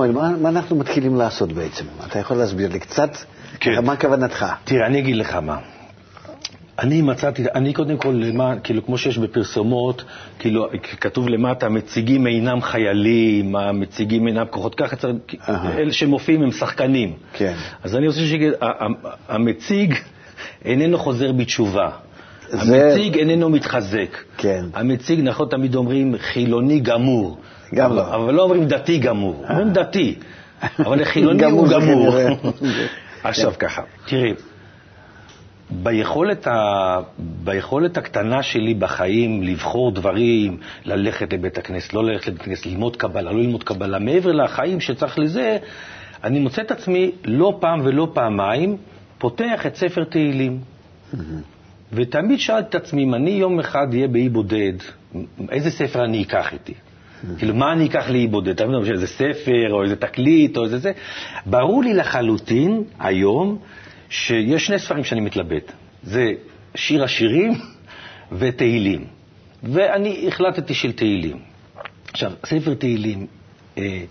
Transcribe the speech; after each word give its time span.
שמואל, 0.00 0.12
מה, 0.12 0.36
מה 0.42 0.48
אנחנו 0.48 0.76
מתחילים 0.76 1.16
לעשות 1.16 1.52
בעצם? 1.52 1.84
אתה 2.06 2.18
יכול 2.18 2.36
להסביר 2.36 2.68
לי 2.72 2.78
קצת? 2.80 3.10
כן. 3.60 3.84
מה 3.84 3.96
כוונתך? 3.96 4.46
תראה, 4.64 4.86
אני 4.86 4.98
אגיד 4.98 5.16
לך 5.16 5.34
מה. 5.34 5.56
אני 6.78 7.02
מצאתי, 7.02 7.44
אני 7.54 7.72
קודם 7.72 7.96
כל, 7.96 8.08
למה, 8.08 8.54
כאילו, 8.64 8.86
כמו 8.86 8.98
שיש 8.98 9.18
בפרסומות, 9.18 10.04
כאילו, 10.38 10.68
כתוב 11.00 11.28
למטה, 11.28 11.66
המציגים 11.66 12.26
אינם 12.26 12.62
חיילים, 12.62 13.56
המציגים 13.56 14.26
אינם 14.26 14.44
כוחות, 14.50 14.74
ככה 14.74 14.96
צריך, 14.96 15.14
אהה. 15.48 15.78
אלה 15.78 15.92
שמופיעים 15.92 16.42
הם 16.42 16.52
שחקנים. 16.52 17.12
כן. 17.32 17.54
אז 17.82 17.96
אני 17.96 18.06
רוצה 18.06 18.18
שיגיד, 18.20 18.52
המציג 19.28 19.94
איננו 20.64 20.98
חוזר 20.98 21.32
בתשובה. 21.32 21.90
זה- 22.48 22.86
המציג 22.90 23.18
איננו 23.18 23.48
מתחזק. 23.50 24.16
כן. 24.36 24.64
המציג, 24.74 25.20
נכון, 25.22 25.48
תמיד 25.48 25.74
אומרים 25.74 26.14
חילוני 26.18 26.80
גמור. 26.80 27.38
גם 27.74 27.96
לא. 27.96 28.14
אבל 28.14 28.34
לא 28.34 28.42
אומרים 28.42 28.64
דתי 28.64 28.98
גמור, 28.98 29.44
אומרים 29.48 29.72
דתי. 29.72 30.18
אבל 30.86 31.04
חילוני 31.04 31.42
גמור 31.42 31.60
הוא 31.60 31.68
גמור. 31.68 32.16
עכשיו 33.24 33.52
ככה, 33.58 33.82
תראי, 34.06 34.34
ביכולת, 35.70 36.46
ה... 36.46 36.98
ביכולת 37.18 37.96
הקטנה 37.96 38.42
שלי 38.42 38.74
בחיים 38.74 39.42
לבחור 39.42 39.92
דברים, 39.92 40.58
ללכת 40.84 41.32
לבית 41.32 41.58
הכנסת, 41.58 41.94
לא 41.94 42.04
ללכת 42.04 42.28
לבית 42.28 42.40
הכנסת, 42.40 42.66
ללמוד 42.66 42.96
קבלה, 42.96 43.32
לא 43.32 43.38
ללמוד 43.38 43.64
קבלה, 43.64 43.98
מעבר 43.98 44.32
לחיים 44.32 44.80
שצריך 44.80 45.18
לזה, 45.18 45.58
אני 46.24 46.38
מוצא 46.38 46.62
את 46.62 46.70
עצמי 46.70 47.10
לא 47.24 47.56
פעם 47.60 47.80
ולא 47.84 48.08
פעמיים 48.14 48.76
פותח 49.18 49.66
את 49.66 49.76
ספר 49.76 50.04
תהילים. 50.04 50.60
ותמיד 51.92 52.38
שאלתי 52.38 52.68
את 52.68 52.74
עצמי, 52.74 53.04
אם 53.04 53.14
אני 53.14 53.30
יום 53.30 53.60
אחד 53.60 53.86
אהיה 53.94 54.08
באי 54.08 54.28
בודד, 54.28 54.72
איזה 55.50 55.70
ספר 55.70 56.04
אני 56.04 56.22
אקח 56.22 56.52
איתי? 56.52 56.74
כאילו, 57.38 57.54
מה 57.54 57.72
אני 57.72 57.86
אקח 57.86 58.10
לאי 58.10 58.26
בודד? 58.26 58.52
תמיד 58.56 58.74
אומרים 58.74 58.92
איזה 58.92 59.06
ספר, 59.06 59.72
או 59.72 59.82
איזה 59.82 59.96
תקליט, 59.96 60.56
או 60.56 60.64
איזה 60.64 60.78
זה. 60.78 60.92
ברור 61.46 61.82
לי 61.82 61.94
לחלוטין 61.94 62.84
היום 62.98 63.58
שיש 64.08 64.66
שני 64.66 64.78
ספרים 64.78 65.04
שאני 65.04 65.20
מתלבט. 65.20 65.72
זה 66.02 66.32
שיר 66.74 67.04
השירים 67.04 67.52
ותהילים. 68.32 69.04
ואני 69.62 70.24
החלטתי 70.28 70.74
של 70.74 70.92
תהילים. 70.92 71.38
עכשיו, 72.12 72.32
ספר 72.46 72.74
תהילים, 72.74 73.26
אה, 73.78 74.02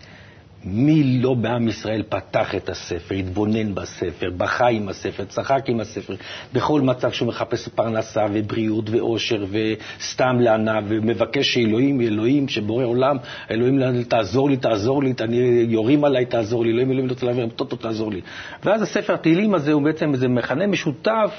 מי 0.64 1.20
לא 1.22 1.34
בעם 1.34 1.68
ישראל 1.68 2.04
פתח 2.10 2.56
את 2.56 2.70
הספר, 2.70 3.16
התבונן 3.16 3.76
בספר, 3.76 4.30
בכה 4.38 4.68
עם 4.68 4.90
הספר, 4.90 5.26
צחק 5.26 5.64
עם 5.68 5.80
הספר, 5.80 6.16
בכל 6.54 6.82
מצב 6.82 7.12
שהוא 7.12 7.28
מחפש 7.28 7.68
פרנסה 7.68 8.26
ובריאות 8.34 8.90
ואושר 8.90 9.46
וסתם 9.52 10.40
לענה 10.40 10.80
ומבקש 10.88 11.54
שאלוהים, 11.54 12.02
אלוהים 12.02 12.48
שבורא 12.48 12.86
עולם, 12.86 13.18
אלוהים 13.52 14.04
תעזור 14.04 14.50
לי, 14.50 14.58
תעזור 14.58 15.04
לי, 15.04 15.14
אני, 15.22 15.38
יורים 15.70 16.04
עליי, 16.04 16.26
תעזור 16.26 16.66
לי, 16.66 16.72
אלוהים, 16.72 16.92
אלוהים, 16.92 17.08
לא 17.08 17.16
להעביר, 17.22 17.48
טוטו, 17.56 17.76
תעזור 17.76 18.12
לי. 18.12 18.22
ואז 18.64 18.82
הספר 18.82 19.14
התהילים 19.14 19.54
הזה 19.54 19.72
הוא 19.72 19.82
בעצם 19.82 20.14
איזה 20.14 20.28
מכנה 20.28 20.68
משותף 20.68 21.32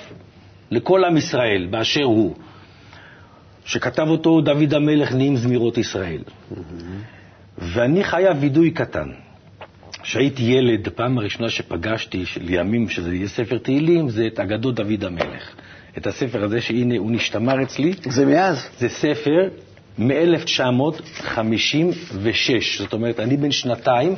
לכל 0.70 1.04
עם 1.04 1.16
ישראל 1.16 1.66
באשר 1.70 2.04
הוא, 2.04 2.34
שכתב 3.64 4.06
אותו 4.08 4.40
דוד 4.40 4.74
המלך 4.74 5.12
נעים 5.12 5.36
זמירות 5.36 5.78
ישראל. 5.78 6.22
ואני 7.60 8.04
חייב 8.04 8.36
וידוי 8.40 8.70
קטן. 8.70 9.08
כשהייתי 10.02 10.42
ילד, 10.42 10.86
הפעם 10.86 11.18
הראשונה 11.18 11.50
שפגשתי, 11.50 12.24
לימים 12.36 12.88
שזה 12.88 13.14
יהיה 13.14 13.28
ספר 13.28 13.58
תהילים, 13.58 14.08
זה 14.08 14.26
את 14.26 14.40
אגדות 14.40 14.74
דוד 14.74 15.04
המלך. 15.04 15.54
את 15.98 16.06
הספר 16.06 16.44
הזה, 16.44 16.60
שהנה 16.60 16.98
הוא 16.98 17.10
נשתמר 17.10 17.62
אצלי, 17.62 17.92
זה 18.02 18.26
מאז? 18.26 18.68
זה 18.78 18.88
ספר 18.88 19.48
מ-1956. 19.98 22.78
זאת 22.78 22.92
אומרת, 22.92 23.20
אני 23.20 23.36
בן 23.36 23.50
שנתיים, 23.50 24.14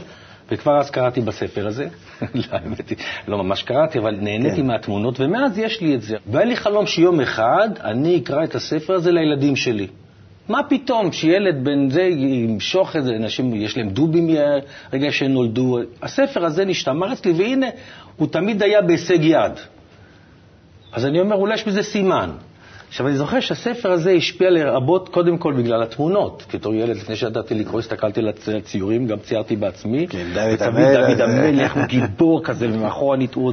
וכבר 0.51 0.79
אז 0.79 0.91
קראתי 0.91 1.21
בספר 1.21 1.67
הזה. 1.67 1.85
לא, 2.35 2.45
האמת 2.51 2.91
היא, 2.91 2.99
לא 3.29 3.45
ממש 3.45 3.63
קראתי, 3.63 3.99
אבל 3.99 4.17
נהניתי 4.21 4.57
כן. 4.57 4.67
מהתמונות, 4.67 5.21
ומאז 5.21 5.59
יש 5.59 5.81
לי 5.81 5.95
את 5.95 6.03
זה. 6.03 6.17
והיה 6.27 6.47
לי 6.47 6.57
חלום 6.57 6.87
שיום 6.87 7.21
אחד 7.21 7.69
אני 7.85 8.19
אקרא 8.19 8.45
את 8.45 8.55
הספר 8.55 8.95
הזה 8.95 9.13
לילדים 9.13 9.57
שלי. 9.57 9.87
מה 10.49 10.61
פתאום 10.69 11.13
שילד 11.13 11.65
בן 11.65 11.91
זה 11.91 12.03
ימשוך 12.03 12.97
את 12.97 13.05
זה, 13.05 13.11
אנשים 13.17 13.55
יש 13.55 13.77
להם 13.77 13.89
דובים 13.89 14.29
רגע 14.93 15.13
שנולדו. 15.13 15.79
הספר 16.03 16.45
הזה 16.45 16.65
נשתמר 16.65 17.13
אצלי, 17.13 17.33
והנה, 17.33 17.67
הוא 18.17 18.29
תמיד 18.29 18.63
היה 18.63 18.83
בהישג 18.83 19.25
יד. 19.25 19.53
אז 20.93 21.07
אני 21.07 21.21
אומר, 21.21 21.37
אולי 21.37 21.55
יש 21.55 21.69
בזה 21.69 21.83
סימן. 21.83 22.31
עכשיו, 22.89 23.07
אני 23.07 23.17
זוכר 23.17 23.41
שהספר 23.41 23.93
הזה 23.93 24.11
השפיע 24.11 24.51
לרבות, 24.51 25.09
קודם 25.09 25.39
כל 25.39 25.55
בגלל 25.55 25.83
התמונות. 25.83 26.47
בתור 26.55 26.75
ילד, 26.75 26.97
לפני 26.97 27.17
שידעתי 27.17 27.55
לקרוא, 27.55 27.81
הסתכלתי 27.81 28.21
על 28.21 28.29
הציורים, 28.57 29.07
גם 29.07 29.19
ציירתי 29.19 29.57
בעצמי. 29.57 30.07
כן, 30.09 30.27
דוד 30.35 30.53
ותמיד 30.53 30.61
המלך. 30.61 31.19
דוד 31.19 31.21
המלך 31.21 31.77
הוא 31.77 31.85
גיבור 31.85 32.45
כזה, 32.45 32.69
ומאחורנית 32.73 33.35
הוא, 33.35 33.53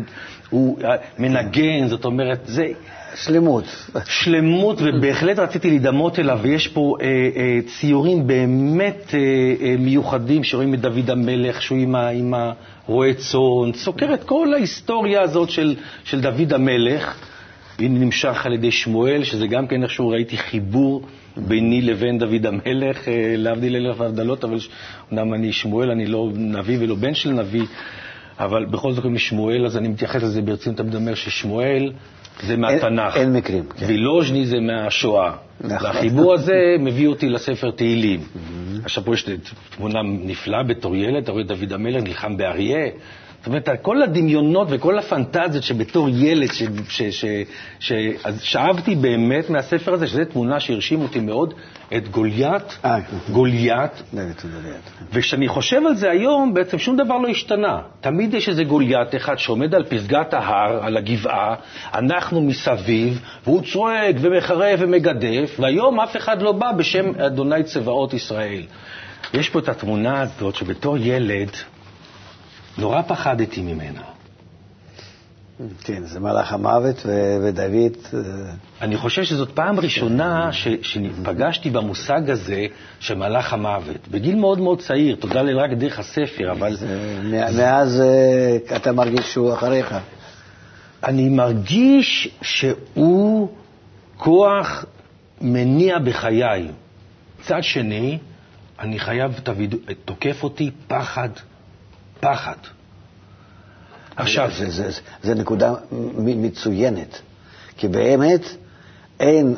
הוא 0.49 0.77
מנגן, 1.19 1.87
זאת 1.87 2.05
אומרת, 2.05 2.39
זה... 2.45 2.67
שלמות. 3.23 3.63
שלמות, 4.05 4.81
ובהחלט 4.81 5.39
רציתי 5.39 5.69
להידמות 5.69 6.19
אליו, 6.19 6.39
ויש 6.41 6.67
פה 6.67 6.95
אה, 7.01 7.05
אה, 7.35 7.59
ציורים 7.67 8.27
באמת 8.27 9.13
אה, 9.13 9.19
אה, 9.65 9.75
מיוחדים, 9.79 10.43
שרואים 10.43 10.73
את 10.73 10.81
דוד 10.81 11.09
המלך, 11.09 11.61
שהוא 11.61 11.77
עם, 11.77 11.95
עם 11.95 12.33
הרועה 12.87 13.13
צאן, 13.13 13.73
סוקר 13.73 14.13
את 14.13 14.23
כל 14.23 14.53
ההיסטוריה 14.53 15.21
הזאת 15.21 15.49
של, 15.49 15.75
של 16.03 16.21
דוד 16.21 16.53
המלך. 16.53 17.17
הנה 17.79 17.99
נמשך 17.99 18.45
על 18.45 18.53
ידי 18.53 18.71
שמואל, 18.71 19.23
שזה 19.23 19.47
גם 19.47 19.67
כן 19.67 19.83
איכשהו 19.83 20.09
ראיתי 20.09 20.37
חיבור 20.37 21.05
ביני 21.37 21.81
לבין 21.81 22.17
דוד 22.17 22.45
המלך, 22.45 23.07
אה, 23.07 23.33
להבדיל 23.37 23.75
אלף 23.75 24.01
הבדלות, 24.01 24.43
אבל 24.43 24.57
אומנם 25.11 25.33
אני 25.33 25.51
שמואל, 25.51 25.91
אני 25.91 26.05
לא 26.05 26.29
נביא 26.35 26.77
ולא 26.81 26.95
בן 26.95 27.13
של 27.13 27.31
נביא, 27.31 27.65
אבל 28.39 28.65
בכל 28.65 28.91
זאת 28.91 28.99
קוראים 28.99 29.13
לי 29.13 29.19
שמואל, 29.19 29.65
אז 29.65 29.77
אני 29.77 29.87
מתייחס 29.87 30.23
לזה 30.23 30.41
ברצינות, 30.41 30.77
תמיד 30.77 30.95
אומר 30.95 31.15
ששמואל 31.15 31.91
זה 32.41 32.57
מהתנ"ך. 32.57 33.17
אין 33.17 33.33
מקרים, 33.33 33.63
כן. 33.77 33.85
וילוז'ני 33.85 34.45
זה 34.45 34.59
מהשואה. 34.59 35.31
נכון. 35.61 35.87
והחיבור 35.87 36.33
הזה 36.33 36.53
מביא 36.85 37.07
אותי 37.07 37.29
לספר 37.29 37.71
תהילים. 37.71 38.19
עכשיו 38.83 39.03
פה 39.03 39.13
יש 39.13 39.25
תמונה 39.77 39.99
נפלאה 40.03 40.63
בתור 40.63 40.95
ילד, 40.95 41.23
אתה 41.23 41.31
רואה 41.31 41.43
דוד 41.43 41.73
המלך 41.73 42.03
נלחם 42.03 42.37
באריה. 42.37 42.89
זאת 43.39 43.47
אומרת, 43.47 43.69
כל 43.81 44.01
הדמיונות 44.01 44.67
וכל 44.71 44.99
הפנטזיות 44.99 45.63
שבתור 45.63 46.09
ילד, 46.09 46.53
ש, 46.53 46.63
ש, 46.89 47.01
ש, 47.01 47.25
ש, 47.79 47.91
אז 48.23 48.41
שאבתי 48.41 48.95
באמת 48.95 49.49
מהספר 49.49 49.93
הזה, 49.93 50.07
שזו 50.07 50.25
תמונה 50.25 50.59
שהרשים 50.59 51.01
אותי 51.01 51.19
מאוד, 51.19 51.53
את 51.97 52.09
גוליית, 52.09 52.77
אה, 52.85 52.97
גוליית. 53.31 54.03
וכשאני 55.13 55.47
חושב 55.47 55.81
על 55.87 55.95
זה 55.95 56.11
היום, 56.11 56.53
בעצם 56.53 56.79
שום 56.79 56.97
דבר 56.97 57.17
לא 57.17 57.27
השתנה. 57.27 57.81
תמיד 58.01 58.33
יש 58.33 58.49
איזה 58.49 58.63
גוליית 58.63 59.15
אחד 59.15 59.37
שעומד 59.37 59.75
על 59.75 59.83
פסגת 59.83 60.33
ההר, 60.33 60.83
על 60.85 60.97
הגבעה, 60.97 61.55
אנחנו 61.93 62.41
מסביב, 62.41 63.21
והוא 63.43 63.61
צועק 63.61 64.15
ומחרב 64.21 64.79
ומגדף, 64.79 65.55
והיום 65.59 65.99
אף 65.99 66.17
אחד 66.17 66.41
לא 66.41 66.51
בא 66.51 66.71
בשם 66.71 67.19
אדוני 67.19 67.63
צבאות 67.63 68.13
ישראל. 68.13 68.61
יש 69.33 69.49
פה 69.49 69.59
את 69.59 69.69
התמונה 69.69 70.21
הזאת 70.21 70.55
שבתור 70.55 70.97
ילד 70.97 71.49
נורא 72.79 73.01
פחדתי 73.01 73.61
ממנה. 73.61 74.01
כן, 75.83 76.03
זה 76.05 76.19
מלאך 76.19 76.53
המוות 76.53 76.95
ו- 77.05 77.37
ודוד. 77.43 77.97
אה, 78.13 78.19
אני 78.81 78.97
חושב 78.97 79.23
שזאת 79.23 79.49
פעם 79.53 79.79
ראשונה 79.79 80.53
ש, 80.53 80.67
שפגשתי 80.81 81.69
במושג 81.69 82.29
הזה 82.29 82.65
של 82.99 83.15
מלאך 83.15 83.53
המוות. 83.53 84.07
בגיל 84.11 84.35
מאוד 84.35 84.59
מאוד 84.59 84.79
צעיר, 84.81 85.15
תודה 85.15 85.41
לאל 85.41 85.59
רק 85.59 85.71
דרך 85.73 85.99
הספר, 85.99 86.51
אבל... 86.51 86.75
זה- 86.75 87.19
מאז 87.57 88.01
אה, 88.01 88.75
אתה 88.75 88.91
מרגיש 88.91 89.33
שהוא 89.33 89.53
אחריך. 89.53 89.95
אני 91.03 91.29
מרגיש 91.29 92.29
שהוא 92.41 93.49
כוח 94.17 94.85
מניע 95.41 95.99
בחיי. 95.99 96.67
מצד 97.39 97.63
שני, 97.63 98.17
אני 98.79 98.99
חייב, 98.99 99.39
תבידו, 99.43 99.77
תוקף 100.05 100.43
אותי 100.43 100.71
פחד, 100.87 101.29
פחד. 102.19 102.55
עכשיו, 104.15 104.49
זה, 104.57 104.69
זה, 104.69 104.91
זה, 104.91 105.01
זה 105.23 105.35
נקודה 105.35 105.73
מצוינת, 106.17 107.19
כי 107.77 107.87
באמת 107.87 108.41
אין 109.19 109.55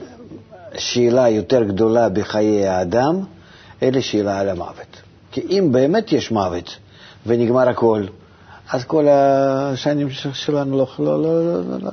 שאלה 0.78 1.30
יותר 1.30 1.64
גדולה 1.64 2.10
בחיי 2.10 2.68
האדם, 2.68 3.24
אלא 3.84 4.02
שאלה 4.02 4.40
על 4.40 4.50
המוות. 4.50 5.02
כי 5.32 5.42
אם 5.42 5.70
באמת 5.72 6.12
יש 6.12 6.32
מוות 6.32 6.78
ונגמר 7.26 7.70
הכל, 7.70 8.06
אז 8.72 8.84
כל 8.84 9.08
השנים 9.10 10.08
שלנו 10.34 10.78
לא, 10.78 10.88
לא, 11.00 11.24
לא, 11.24 11.44
לא, 11.54 11.78
לא 11.84 11.90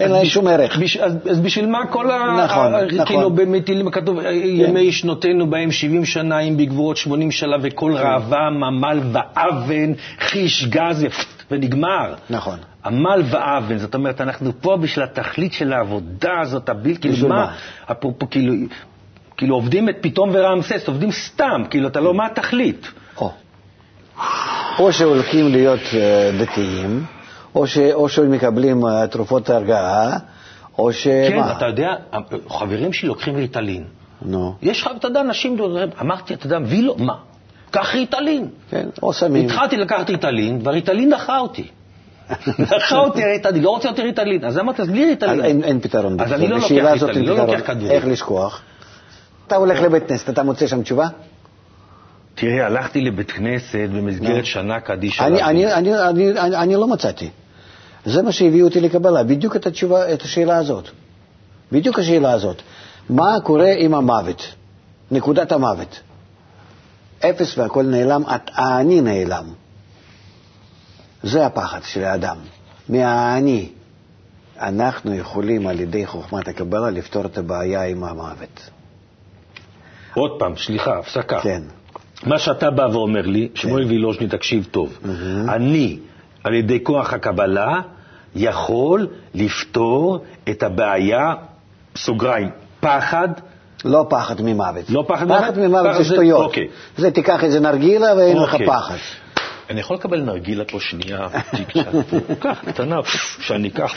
אין 0.00 0.10
להם 0.10 0.24
שום 0.24 0.46
ערך. 0.48 0.78
בש, 0.78 0.96
אז, 0.96 1.16
אז 1.30 1.40
בשביל 1.40 1.66
מה 1.66 1.86
כל 1.86 2.10
ה... 2.10 2.44
נכון, 2.44 2.74
ה- 2.74 2.82
נכון. 2.84 3.06
כאילו 3.06 3.30
במטילים 3.30 3.90
כתוב, 3.90 4.18
ימי 4.44 4.92
שנותינו 4.92 5.50
בהם 5.50 5.72
70 5.72 6.04
שנה, 6.04 6.40
אם 6.40 6.56
בגבורות 6.56 6.96
80 6.96 7.30
שנה, 7.30 7.56
וכל 7.62 7.94
כן. 7.98 8.06
ראווה, 8.06 8.46
עמל 8.46 9.00
ואוון, 9.12 9.94
חיש 10.20 10.66
גז, 10.68 11.06
ונגמר. 11.50 12.14
נכון. 12.30 12.58
עמל 12.84 13.22
ואוון, 13.30 13.78
זאת 13.78 13.94
אומרת, 13.94 14.20
אנחנו 14.20 14.52
פה 14.60 14.76
בשביל 14.76 15.04
התכלית 15.04 15.52
של 15.52 15.72
העבודה 15.72 16.40
הזאת, 16.40 16.68
הבלתי, 16.68 17.08
כאילו 17.12 17.28
מה, 17.28 17.34
מה? 17.34 17.52
אפרופו, 17.92 18.30
כאילו, 18.30 18.54
כאילו 19.36 19.54
עובדים 19.54 19.88
את 19.88 19.96
פיתום 20.00 20.30
ורעמסס, 20.32 20.88
עובדים 20.88 21.10
סתם, 21.10 21.62
כאילו, 21.70 21.88
אתה 21.88 22.00
לא, 22.00 22.14
מה 22.14 22.26
התכלית? 22.26 22.86
או, 24.78 24.92
שהולכים 24.92 25.48
להיות 25.48 25.80
אה, 25.94 26.30
דתיים, 26.40 27.04
או, 27.54 27.66
ש, 27.66 27.78
או 27.78 28.08
שמקבלים 28.08 28.86
אה, 28.86 29.06
תרופות 29.06 29.50
הרגעה, 29.50 30.18
או 30.78 30.92
ש... 30.92 31.04
כן, 31.04 31.36
מה? 31.36 31.52
אתה 31.52 31.66
יודע, 31.66 31.94
חברים 32.48 32.92
שלי 32.92 33.08
לוקחים 33.08 33.36
ריטלין. 33.36 33.84
נו, 34.22 34.54
יש 34.62 34.82
לך, 34.82 34.90
אתה 34.96 35.08
יודע, 35.08 35.20
אנשים, 35.20 35.56
אמרתי, 36.00 36.34
אתה 36.34 36.46
יודע, 36.46 36.58
מביא 36.58 36.82
לו, 36.82 36.96
מה? 36.98 37.14
קח 37.70 37.94
ריטלין. 37.94 38.48
כן, 38.70 38.88
או 39.02 39.12
סמים. 39.12 39.44
התחלתי 39.44 39.76
לקחת 39.76 40.10
ריטלין, 40.10 40.60
והריטלין 40.62 41.10
דחה 41.10 41.38
אותי. 41.38 41.66
דחה 42.70 42.98
אותי 42.98 43.24
ריטלין, 43.24 43.62
לא 43.62 43.70
רוצה 43.70 43.88
יותר 43.88 44.02
ריטלין. 44.02 44.44
אז 44.44 44.58
אמרתי, 44.58 44.82
אז 44.82 44.88
בלי 44.88 45.04
ריטלין. 45.04 45.44
אין, 45.44 45.64
אין 45.64 45.80
פתרון. 45.80 46.20
אז 46.20 46.32
אני 46.32 46.48
לא 46.48 46.56
לוקח 46.56 46.70
ריטלין, 46.70 47.24
לא. 47.24 47.36
לוקח 47.36 47.66
כדורים. 47.66 47.90
איך 47.90 48.06
לשכוח? 48.06 48.62
אתה 49.46 49.56
הולך 49.56 49.82
לבית 49.82 50.08
כנסת, 50.08 50.30
אתה 50.30 50.42
מוצא 50.42 50.66
שם 50.66 50.82
תשובה? 50.82 51.08
תראה, 52.34 52.66
הלכתי 52.66 53.00
לבית 53.00 53.30
כנסת 53.30 53.88
במסגרת 53.92 54.46
שנה 54.46 54.80
קדישא. 54.80 55.24
אני, 55.24 55.32
לאביב. 55.32 55.46
אני, 55.46 55.74
אני, 55.74 56.08
אני, 56.08 56.40
אני, 56.40 56.56
אני 56.56 56.74
לא 56.74 56.88
מצאתי. 56.88 57.30
זה 58.04 58.22
מה 58.22 58.32
שהביא 58.32 58.62
אותי 58.62 58.80
לקבלה, 58.80 59.22
בדיוק 59.22 59.56
את 59.56 59.66
התשובה, 59.66 60.12
את 60.12 60.22
השאלה 60.22 60.56
הזאת. 60.56 60.88
בדיוק 61.72 61.98
השאלה 61.98 62.32
הזאת. 62.32 62.62
מה 63.10 63.40
קורה 63.42 63.72
עם 63.78 63.94
המוות? 63.94 64.54
נקודת 65.10 65.52
המוות. 65.52 66.00
אפס 67.20 67.58
והכל 67.58 67.82
נעלם, 67.82 68.22
האני 68.54 69.00
נעלם. 69.00 69.44
זה 71.22 71.46
הפחד 71.46 71.80
של 71.82 72.04
האדם, 72.04 72.36
מהאני. 72.88 73.68
אנחנו 74.60 75.14
יכולים 75.14 75.66
על 75.66 75.80
ידי 75.80 76.06
חוכמת 76.06 76.48
הקבלה 76.48 76.90
לפתור 76.90 77.26
את 77.26 77.38
הבעיה 77.38 77.82
עם 77.84 78.04
המוות. 78.04 78.70
עוד 80.14 80.30
פעם, 80.38 80.56
סליחה, 80.56 80.98
הפסקה. 80.98 81.40
כן. 81.40 81.62
מה 82.26 82.38
שאתה 82.38 82.70
בא 82.70 82.88
ואומר 82.92 83.22
לי, 83.26 83.48
שמואל 83.54 83.84
וילוז'ני, 83.84 84.28
תקשיב 84.28 84.66
טוב, 84.70 84.98
אני, 85.48 85.98
על 86.44 86.54
ידי 86.54 86.78
כוח 86.82 87.12
הקבלה, 87.12 87.80
יכול 88.34 89.06
לפתור 89.34 90.18
את 90.50 90.62
הבעיה, 90.62 91.34
סוגריים, 91.96 92.48
פחד, 92.80 93.28
לא 93.84 94.06
פחד 94.10 94.42
ממוות. 94.42 94.90
לא 94.90 95.04
פחד 95.08 95.24
ממוות? 95.26 95.56
ממוות 95.56 95.86
פחד 95.86 95.96
זה 95.98 96.02
זה- 96.08 96.14
שטויות. 96.14 96.44
אוקיי. 96.44 96.68
זה 96.96 97.10
תיקח 97.10 97.44
איזה 97.44 97.60
נרגילה 97.60 98.14
ואין 98.16 98.36
לך 98.36 98.52
אוקיי. 98.52 98.66
פחד. 98.66 98.94
אני 99.70 99.80
יכול 99.80 99.96
לקבל 99.96 100.20
נרגילה 100.20 100.64
פה 100.64 100.80
שנייה, 100.80 101.28
קח, 102.40 102.58
קטנה, 102.66 102.96
שאני 103.40 103.68
אקח. 103.68 103.94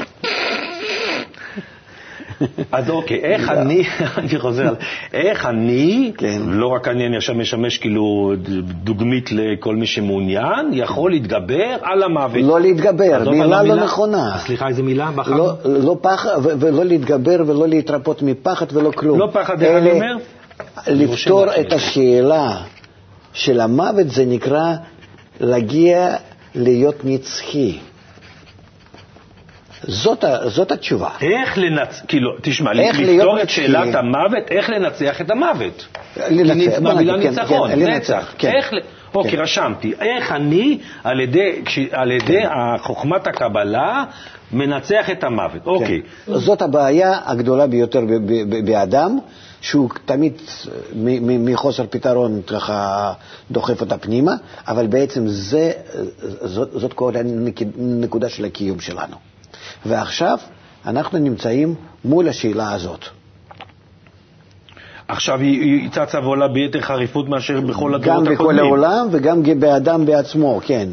אז 2.72 2.90
אוקיי, 2.90 3.20
איך 3.24 3.50
אני, 3.50 3.84
אני 4.18 4.40
חוזר, 4.40 4.74
איך 5.14 5.46
אני, 5.46 6.12
כן. 6.18 6.42
לא 6.46 6.68
רק 6.68 6.88
אני, 6.88 7.08
אני 7.08 7.18
עכשיו 7.18 7.36
משמש 7.36 7.78
כאילו 7.78 8.34
דוגמית 8.84 9.32
לכל 9.32 9.76
מי 9.76 9.86
שמעוניין, 9.86 10.70
יכול 10.74 11.12
להתגבר 11.12 11.78
על 11.82 12.04
המוות. 12.04 12.44
לא 12.44 12.62
להתגבר, 12.62 13.26
פעם, 13.26 13.40
מילה 13.40 13.64
לא? 13.64 13.76
נכונה. 13.76 14.38
סליחה, 14.38 14.68
איזה 14.68 14.84
מילה? 14.84 15.10
לא, 15.28 15.54
לא 15.66 15.98
פחד, 16.02 16.30
ולא 16.42 16.86
להתגבר 16.86 17.44
ולא 17.48 17.68
להתרפות 17.68 18.22
מפחד 18.22 18.66
ולא 18.74 18.92
כלום. 18.92 19.20
לא 19.20 19.30
פחד, 19.34 19.62
איך 19.62 19.78
אני 19.78 19.92
אומר? 19.92 20.16
לפתור 20.88 21.46
את 21.60 21.74
השאלה 21.74 22.58
של 23.34 23.60
המוות 23.60 24.10
זה 24.10 24.26
נקרא 24.26 24.74
להגיע 25.40 26.16
להיות 26.56 26.96
נצחי. 27.04 27.78
זאת, 29.84 30.24
זאת 30.46 30.72
התשובה. 30.72 31.10
איך 31.22 31.58
לנצח, 31.58 32.02
כאילו, 32.08 32.32
תשמע, 32.42 32.72
איך 32.72 33.00
לפתור 33.00 33.42
את? 33.42 33.50
שאלת 33.50 33.96
המוות, 33.96 34.52
איך 34.52 34.70
לנצח 34.70 35.22
את 35.22 35.32
המוות. 35.32 35.86
לנצח, 36.30 36.80
במילה 36.80 37.18
נגיד, 37.18 37.30
כן, 37.30 37.40
ניצחון, 37.40 37.70
כן, 37.72 37.80
לנצח, 37.80 38.18
נצח. 38.18 38.34
כן. 38.38 38.52
איך, 38.56 38.72
אוקיי. 39.16 39.40
רשמתי. 39.40 39.94
איך 40.00 40.32
אני, 40.32 40.78
על 41.04 41.20
ידי, 41.20 41.62
על 41.92 42.12
ידי 42.12 42.44
חוכמת 42.78 43.28
הקבלה, 43.28 44.04
מנצח 44.52 45.10
את 45.10 45.24
המוות. 45.24 45.66
אוקיי. 45.66 46.02
זאת 46.28 46.62
הבעיה 46.62 47.20
הגדולה 47.26 47.68
ביותר 47.68 48.02
באדם, 48.66 49.18
שהוא 49.62 49.90
תמיד 50.06 50.34
מחוסר 51.40 51.86
פתרון 51.90 52.42
ככה 52.48 53.14
דוחף 53.52 53.82
אותה 53.82 53.98
פנימה, 53.98 54.36
אבל 54.68 54.88
בעצם 54.88 55.28
זה, 55.28 55.72
זאת, 56.42 56.70
זאת 56.74 56.94
כל 56.94 57.14
הנקודה 57.16 58.30
של 58.30 58.46
הקיום 58.46 58.80
שלנו. 58.80 59.16
ועכשיו 59.86 60.38
אנחנו 60.86 61.20
נמצאים 61.20 61.76
מול 62.06 62.30
השאלה 62.30 62.74
הזאת. 62.74 63.06
עכשיו 65.08 65.40
היא- 65.40 65.90
צצה 65.90 66.20
ועולה 66.20 66.48
ביתר 66.48 66.82
חריפות 66.82 67.30
מאשר 67.30 67.62
בכל 67.62 67.90
גם 67.90 68.02
הדורות 68.02 68.24
בכל 68.24 68.34
הקודמים. 68.34 68.66
העולם 68.66 69.08
וגם 69.12 69.44
באדם 69.60 70.06
בעצמו, 70.06 70.62
כן. 70.66 70.90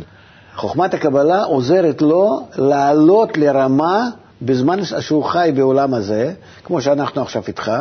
חוכמת 0.56 0.94
הקבלה 0.94 1.42
עוזרת 1.42 2.02
לו 2.02 2.48
לעלות 2.56 3.38
לרמה, 3.38 4.08
בזמן 4.42 4.78
שהוא 4.84 5.24
חי 5.24 5.50
בעולם 5.54 5.94
הזה, 5.94 6.32
כמו 6.64 6.80
שאנחנו 6.80 7.22
עכשיו 7.22 7.42
איתך, 7.48 7.72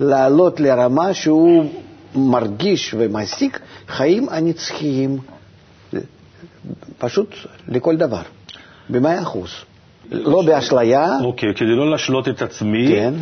לעלות 0.00 0.60
לרמה 0.60 1.14
שהוא 1.14 1.64
מרגיש 2.14 2.94
ומעסיק 2.98 3.58
חיים 3.88 4.28
הנצחיים, 4.28 5.18
פשוט 6.98 7.34
לכל 7.68 7.96
דבר, 7.96 8.22
במאה 8.90 9.22
אחוז. 9.22 9.50
לא 10.10 10.42
באשליה, 10.46 11.16
אוקיי, 11.24 11.54
כדי 11.54 11.76
לא 11.76 11.90
להשלות 11.90 12.28
את 12.28 12.42
עצמי, 12.42 12.88
כן, 12.88 13.14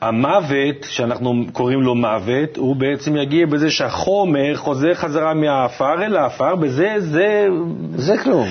המוות, 0.00 0.76
שאנחנו 0.82 1.44
קוראים 1.52 1.82
לו 1.82 1.94
מוות, 1.94 2.56
הוא 2.56 2.76
בעצם 2.76 3.16
יגיע 3.16 3.46
בזה 3.46 3.70
שהחומר 3.70 4.56
חוזר 4.56 4.94
חזרה 4.94 5.34
מהעפר 5.34 6.04
אל 6.04 6.16
העפר, 6.16 6.56
בזה 6.56 6.94
זה... 6.98 7.46
זה 7.96 8.18
כלום. 8.18 8.48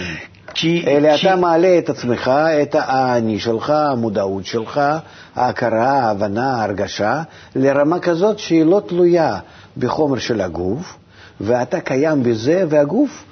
כי... 0.53 0.83
אלא 0.87 1.17
כי... 1.17 1.27
אתה 1.27 1.35
מעלה 1.35 1.77
את 1.77 1.89
עצמך, 1.89 2.31
את 2.61 2.75
האני 2.79 3.39
שלך, 3.39 3.69
המודעות 3.69 4.45
שלך, 4.45 4.81
ההכרה, 5.35 5.91
ההבנה, 5.91 6.55
ההרגשה, 6.55 7.21
לרמה 7.55 7.99
כזאת 7.99 8.39
שהיא 8.39 8.65
לא 8.65 8.81
תלויה 8.87 9.37
בחומר 9.77 10.17
של 10.17 10.41
הגוף, 10.41 10.97
ואתה 11.41 11.79
קיים 11.79 12.23
בזה, 12.23 12.63
והגוף 12.69 13.23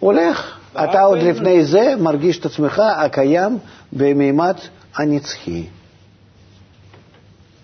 הולך. 0.00 0.59
אתה 0.74 1.02
עוד 1.02 1.18
לפני 1.18 1.64
זה 1.64 1.94
מרגיש 2.00 2.38
את 2.38 2.46
עצמך 2.46 2.82
הקיים 2.96 3.58
במימד 3.92 4.54
הנצחי. 4.96 5.64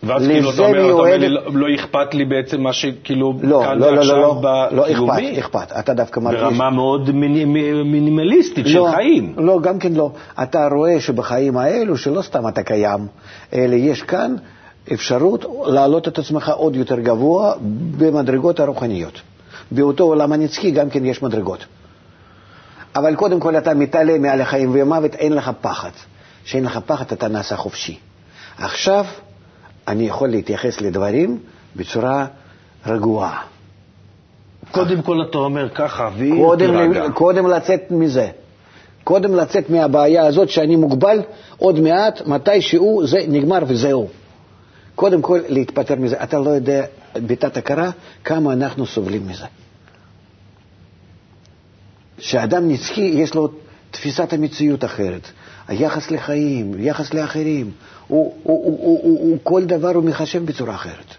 ואז 0.03 0.27
כאילו 0.27 0.51
אתה 0.51 0.63
אומר, 0.63 0.85
אתה 0.85 0.93
אומר 0.93 1.17
לי, 1.17 1.29
לא, 1.29 1.41
לא 1.53 1.67
אכפת 1.75 2.15
לי 2.15 2.25
בעצם 2.25 2.61
מה 2.61 2.73
שכאילו 2.73 3.35
לא, 3.43 3.63
כאן 3.65 3.79
לא, 3.79 3.93
לא, 3.93 3.97
ועכשיו 3.97 4.17
לא, 4.17 4.41
לא, 4.43 4.77
לא 4.77 4.83
בקיומי? 4.83 5.39
אכפת, 5.39 5.57
אכפת. 5.57 5.79
אתה 5.79 5.95
דווקא 5.95 6.21
מרגיש... 6.21 6.41
ברמה 6.41 6.71
מאוד 6.71 7.11
מיני, 7.11 7.45
מינימליסטית 7.85 8.67
של 8.67 8.79
לא, 8.79 8.91
חיים. 8.95 9.35
לא, 9.37 9.61
גם 9.63 9.79
כן 9.79 9.93
לא. 9.93 10.11
אתה 10.43 10.69
רואה 10.73 11.01
שבחיים 11.01 11.57
האלו, 11.57 11.97
שלא 11.97 12.23
סתם 12.23 12.49
אתה 12.49 12.63
קיים, 12.63 13.07
אלא 13.53 13.75
יש 13.75 14.03
כאן 14.03 14.37
אפשרות 14.93 15.45
להעלות 15.67 16.09
את 16.09 16.19
עצמך 16.19 16.49
עוד 16.49 16.77
יותר 16.77 17.01
גבוה 17.01 17.53
במדרגות 17.99 18.61
הרוחניות. 18.61 19.21
באותו 19.71 20.05
עולם 20.05 20.33
הנצחי 20.33 20.71
גם 20.71 20.91
כן 20.91 21.05
יש 21.05 21.23
מדרגות. 21.23 21.67
אבל 22.97 23.15
קודם 23.15 23.41
כל 23.41 23.57
אתה 23.57 23.75
מתעלה 23.75 24.19
מעל 24.19 24.41
החיים 24.41 24.75
והמוות, 24.75 25.15
אין 25.15 25.33
לך 25.33 25.51
פחד. 25.61 25.91
כשאין 26.45 26.65
לך 26.65 26.79
פחד 26.87 27.05
אתה 27.13 27.29
נעשה 27.29 27.57
חופשי. 27.57 27.99
עכשיו 28.59 29.05
אני 29.89 30.07
יכול 30.07 30.29
להתייחס 30.29 30.81
לדברים 30.81 31.39
בצורה 31.77 32.27
רגועה. 32.87 33.43
קודם 34.71 35.03
כל 35.03 35.23
אתה 35.31 35.39
אומר 35.39 35.69
ככה, 35.69 36.11
והיא 36.17 36.45
קודם, 36.45 36.67
תירגע. 36.67 37.11
קודם 37.15 37.47
לצאת 37.47 37.91
מזה. 37.91 38.29
קודם 39.05 39.35
לצאת 39.35 39.71
מהבעיה 39.71 40.27
הזאת 40.27 40.49
שאני 40.49 40.77
מוגבל, 40.77 41.23
עוד 41.59 41.81
מעט, 41.81 42.23
מתי 42.27 42.61
שהוא, 42.61 43.07
זה 43.07 43.19
נגמר 43.29 43.59
וזהו. 43.67 44.09
קודם 44.95 45.23
כל 45.23 45.41
להתפטר 45.49 45.95
מזה. 45.95 46.23
אתה 46.23 46.39
לא 46.39 46.51
יודע, 46.51 46.85
בתת 47.17 47.57
הכרה, 47.57 47.91
כמה 48.25 48.53
אנחנו 48.53 48.87
סובלים 48.87 49.29
מזה. 49.29 49.45
שאדם 52.19 52.69
נצחי, 52.69 53.01
יש 53.01 53.35
לו 53.35 53.49
תפיסת 53.91 54.33
המציאות 54.33 54.85
אחרת. 54.85 55.31
היחס 55.69 56.11
לחיים, 56.11 56.73
יחס 56.79 57.15
לאחרים, 57.15 57.71
הוא, 58.07 58.35
הוא, 58.43 58.65
הוא, 58.65 58.79
הוא, 58.83 59.01
הוא, 59.03 59.21
הוא 59.31 59.39
כל 59.43 59.65
דבר 59.65 59.89
הוא 59.95 60.05
מחשב 60.05 60.45
בצורה 60.47 60.75
אחרת. 60.75 61.15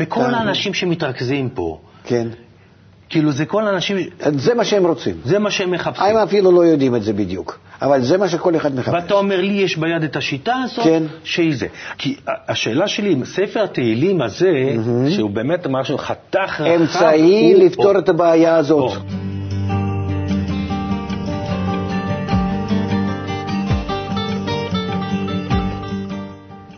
וכל 0.00 0.20
אתה- 0.20 0.36
האנשים 0.36 0.74
שמתרכזים 0.74 1.48
פה, 1.48 1.78
כן? 2.04 2.28
כאילו 3.08 3.32
זה 3.32 3.44
כל 3.46 3.66
האנשים, 3.66 3.96
זה 4.36 4.54
מה 4.54 4.64
שהם 4.64 4.86
רוצים. 4.86 5.14
זה 5.24 5.38
מה 5.38 5.50
שהם 5.50 5.70
מחפשים. 5.70 6.04
הם 6.06 6.16
אפילו 6.16 6.52
לא 6.52 6.66
יודעים 6.66 6.96
את 6.96 7.02
זה 7.02 7.12
בדיוק, 7.12 7.58
אבל 7.82 8.02
זה 8.02 8.18
מה 8.18 8.28
שכל 8.28 8.56
אחד 8.56 8.74
מחפש. 8.74 8.94
ואתה 8.94 9.14
אומר 9.14 9.40
לי, 9.40 9.52
יש 9.52 9.76
ביד 9.76 10.02
את 10.02 10.16
השיטה 10.16 10.54
הזאת, 10.64 10.84
כן. 10.84 11.02
שהיא 11.24 11.56
זה. 11.56 11.66
כי 11.98 12.16
השאלה 12.48 12.88
שלי, 12.88 13.12
עם 13.12 13.24
ספר 13.24 13.62
התהילים 13.64 14.22
הזה, 14.22 14.52
שהוא 15.10 15.30
באמת 15.30 15.66
משהו 15.66 15.98
חתך 15.98 16.36
רחב, 16.60 16.64
אמצעי 16.80 17.52
הוא- 17.54 17.64
לפתור 17.64 17.94
או- 17.94 17.98
את 17.98 18.08
הבעיה 18.08 18.56
הזאת. 18.56 18.96
או. 18.96 19.02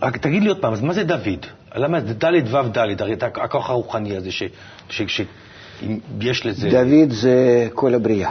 רק 0.08 0.16
תגיד 0.16 0.42
לי 0.42 0.48
עוד 0.48 0.58
פעם, 0.60 0.72
אז 0.72 0.80
מה 0.80 0.92
זה 0.94 1.04
דוד? 1.04 1.46
למה 1.74 2.00
זה 2.00 2.14
ד' 2.14 2.54
ו' 2.54 2.68
ד', 2.68 3.02
הרי 3.02 3.16
הכוח 3.20 3.70
הרוחני 3.70 4.16
הזה, 4.16 4.30
ש- 4.32 4.42
ש- 4.90 5.02
ש- 5.06 5.20
יש 6.20 6.46
לזה... 6.46 6.70
דוד 6.70 7.10
זה 7.10 7.68
כל 7.74 7.94
הבריאה. 7.94 8.30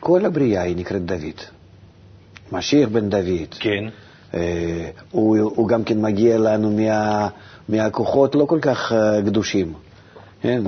כל 0.00 0.24
הבריאה 0.24 0.62
היא 0.62 0.76
נקראת 0.76 1.04
דוד. 1.04 1.40
משיח 2.52 2.88
בן 2.88 3.08
דוד. 3.10 3.54
כן. 3.60 3.84
אה, 4.34 4.90
הוא, 5.10 5.38
הוא 5.38 5.68
גם 5.68 5.84
כן 5.84 6.00
מגיע 6.02 6.38
לנו 6.38 6.70
מה, 6.70 7.28
מהכוחות 7.68 8.34
לא 8.34 8.44
כל 8.44 8.58
כך 8.62 8.92
אה, 8.92 9.22
קדושים. 9.22 9.72
כן. 10.42 10.62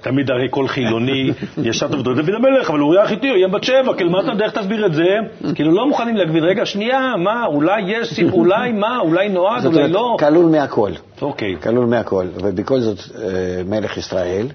תמיד 0.00 0.30
הרי 0.30 0.46
כל 0.50 0.68
חילוני 0.68 1.30
ישר 1.64 1.88
טוב 1.88 2.02
דוד 2.02 2.28
המלך, 2.28 2.70
אבל 2.70 2.80
אוריה 2.80 3.02
החיתי, 3.02 3.26
יהיה 3.26 3.48
בת 3.48 3.64
שבע, 3.64 3.94
כאילו 3.96 4.10
מה 4.10 4.20
אתה, 4.20 4.44
איך 4.44 4.58
תסביר 4.58 4.86
את 4.86 4.94
זה? 4.94 5.04
כאילו 5.54 5.72
לא 5.72 5.86
מוכנים 5.88 6.16
להגביל, 6.16 6.44
רגע, 6.44 6.66
שנייה, 6.66 7.14
מה, 7.18 7.46
אולי 7.46 7.82
יש, 7.86 8.20
אולי 8.32 8.72
מה, 8.72 8.98
אולי 8.98 9.28
נועד, 9.28 9.66
אולי 9.66 9.88
לא. 9.88 10.16
כלול 10.18 10.46
מהכל. 10.46 10.90
אוקיי. 11.22 11.56
כלול 11.62 11.86
מהכל, 11.86 12.26
ובכל 12.42 12.80
זאת 12.80 12.98
אה, 12.98 13.22
מלך 13.66 13.96
ישראל. 13.96 14.46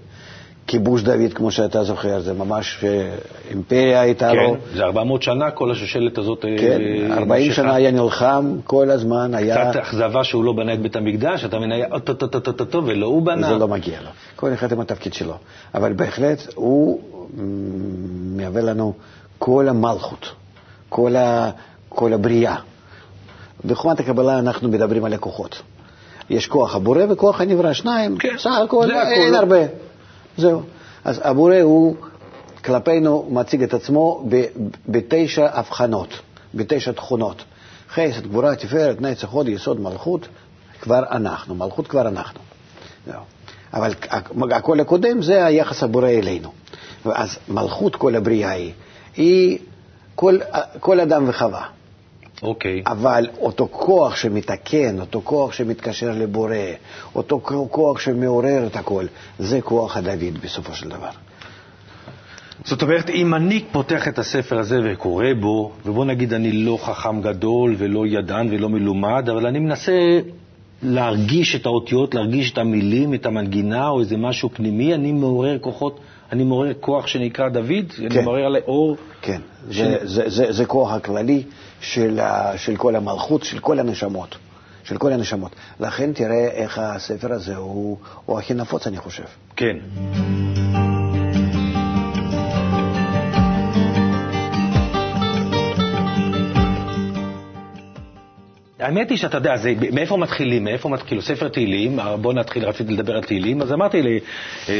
כיבוש 0.67 1.01
דוד, 1.01 1.33
כמו 1.33 1.51
שאתה 1.51 1.83
זוכר, 1.83 2.19
זה 2.19 2.33
ממש 2.33 2.83
אה, 2.83 3.15
אימפריה 3.49 4.01
הייתה 4.01 4.31
כן, 4.31 4.35
לו. 4.35 4.53
כן, 4.53 4.77
זה 4.77 4.83
400 4.83 5.23
שנה 5.23 5.51
כל 5.51 5.71
השושלת 5.71 6.17
הזאת 6.17 6.45
אה, 6.45 6.55
כן, 6.57 6.81
40 7.11 7.51
שנה 7.51 7.75
היה 7.75 7.91
נלחם, 7.91 8.55
כל 8.63 8.91
הזמן 8.91 9.33
היה... 9.33 9.71
קצת 9.71 9.79
אכזבה 9.79 10.23
שהוא 10.23 10.43
לא 10.43 10.53
בנה 10.53 10.73
את 10.73 10.81
בית 10.81 10.95
המקדש, 10.95 11.45
אתה 11.45 11.57
מבין, 11.57 11.71
היה 11.71 11.87
אוטוטוטוטוטו 11.91 12.81
ולא 12.85 13.05
הוא 13.05 13.21
בנה. 13.21 13.47
זה 13.47 13.55
לא 13.55 13.67
מגיע 13.67 14.01
לו. 14.01 14.09
כל 14.35 14.53
אחד 14.53 14.71
עם 14.71 14.79
התפקיד 14.79 15.13
שלו. 15.13 15.33
אבל 15.75 15.93
בהחלט 15.93 16.47
הוא 16.55 17.01
מהווה 18.35 18.61
לנו 18.61 18.93
כל 19.39 19.67
המלכות, 19.69 20.31
כל, 20.89 21.15
ה, 21.15 21.49
כל 21.89 22.13
הבריאה. 22.13 22.55
בחומת 23.65 23.99
הקבלה 23.99 24.39
אנחנו 24.39 24.69
מדברים 24.69 25.05
על 25.05 25.13
הכוחות. 25.13 25.61
יש 26.29 26.47
כוח 26.47 26.75
הבורא 26.75 27.01
וכוח 27.09 27.41
הנברא, 27.41 27.73
שניים, 27.73 28.17
כן, 28.17 28.35
סך 28.37 28.51
הכל 28.63 28.91
אין 28.91 29.33
הכל. 29.33 29.35
הרבה. 29.35 29.84
זהו. 30.37 30.61
אז 31.03 31.21
הבורא 31.23 31.61
הוא 31.61 31.95
כלפינו 32.65 33.27
מציג 33.31 33.63
את 33.63 33.73
עצמו 33.73 34.29
בתשע 34.87 35.47
הבחנות, 35.59 36.19
בתשע 36.53 36.91
תכונות. 36.91 37.43
חסד, 37.89 38.27
גבורה, 38.27 38.55
תפארת, 38.55 39.01
נצח, 39.01 39.29
הוד, 39.29 39.47
יסוד, 39.47 39.79
מלכות, 39.81 40.27
כבר 40.81 41.03
אנחנו, 41.11 41.55
מלכות 41.55 41.87
כבר 41.87 42.07
אנחנו. 42.07 42.39
זהו. 43.07 43.21
אבל 43.73 43.93
הקול 44.51 44.79
הקודם 44.79 45.21
זה 45.21 45.45
היחס 45.45 45.83
הבורא 45.83 46.09
אלינו. 46.09 46.51
אז 47.05 47.37
מלכות 47.49 47.95
כל 47.95 48.15
הבריאה 48.15 48.51
היא, 48.51 48.73
היא 49.15 49.59
כל, 50.15 50.37
כל 50.79 50.99
אדם 50.99 51.29
וחווה. 51.29 51.65
אוקיי. 52.43 52.83
Okay. 52.85 52.91
אבל 52.91 53.27
אותו 53.39 53.67
כוח 53.71 54.15
שמתקן, 54.15 54.99
אותו 54.99 55.21
כוח 55.23 55.53
שמתקשר 55.53 56.11
לבורא, 56.11 56.55
אותו 57.15 57.39
כוח 57.71 57.99
שמעורר 57.99 58.67
את 58.67 58.75
הכל, 58.75 59.05
זה 59.39 59.61
כוח 59.61 59.97
הדוד 59.97 60.37
בסופו 60.43 60.73
של 60.73 60.89
דבר. 60.89 61.09
זאת 62.63 62.81
אומרת, 62.81 63.09
אם 63.09 63.33
אני 63.35 63.63
פותח 63.71 64.07
את 64.07 64.19
הספר 64.19 64.59
הזה 64.59 64.79
וקורא 64.83 65.33
בו, 65.39 65.71
ובוא 65.85 66.05
נגיד 66.05 66.33
אני 66.33 66.51
לא 66.51 66.77
חכם 66.81 67.21
גדול 67.21 67.75
ולא 67.77 68.07
ידען 68.07 68.47
ולא 68.51 68.69
מלומד, 68.69 69.29
אבל 69.29 69.45
אני 69.47 69.59
מנסה 69.59 70.19
להרגיש 70.83 71.55
את 71.55 71.65
האותיות, 71.65 72.15
להרגיש 72.15 72.51
את 72.51 72.57
המילים, 72.57 73.13
את 73.13 73.25
המנגינה 73.25 73.89
או 73.89 73.99
איזה 73.99 74.17
משהו 74.17 74.49
פנימי, 74.53 74.93
אני 74.93 75.11
מעורר 75.11 75.57
כוחות, 75.59 75.99
אני 76.31 76.43
מעורר 76.43 76.73
כוח 76.79 77.07
שנקרא 77.07 77.49
דוד, 77.49 77.91
כן. 77.97 78.05
אני 78.11 78.21
מעורר 78.21 78.45
עלי 78.45 78.59
אור. 78.67 78.97
כן, 79.21 79.41
ש... 79.71 79.77
זה, 79.77 79.97
זה, 80.03 80.29
זה, 80.29 80.51
זה 80.51 80.65
כוח 80.65 80.93
הכללי 80.93 81.43
של, 81.81 82.19
של 82.57 82.75
כל 82.75 82.95
המלכות, 82.95 83.43
של 83.43 83.59
כל 83.59 83.79
הנשמות. 83.79 84.35
של 84.85 84.97
כל 84.97 85.13
הנשמות. 85.13 85.55
לכן 85.79 86.13
תראה 86.13 86.47
איך 86.47 86.79
הספר 86.79 87.33
הזה 87.33 87.55
הוא, 87.55 87.97
הוא 88.25 88.39
הכי 88.39 88.53
נפוץ, 88.53 88.87
אני 88.87 88.97
חושב. 88.97 89.23
כן. 89.55 89.75
האמת 98.85 99.09
היא 99.09 99.17
שאתה 99.17 99.37
יודע, 99.37 99.57
זה, 99.57 99.73
מאיפה 99.91 100.17
מתחילים, 100.17 100.63
מאיפה 100.63 100.89
מתחיל, 100.89 101.07
כאילו, 101.07 101.21
ספר 101.21 101.47
תהילים, 101.47 101.99
בוא 102.21 102.33
נתחיל, 102.33 102.65
רציתי 102.65 102.93
לדבר 102.93 103.15
על 103.15 103.23
תהילים, 103.23 103.61
אז 103.61 103.73
אמרתי 103.73 104.01
לי, 104.01 104.19
אה, 104.69 104.73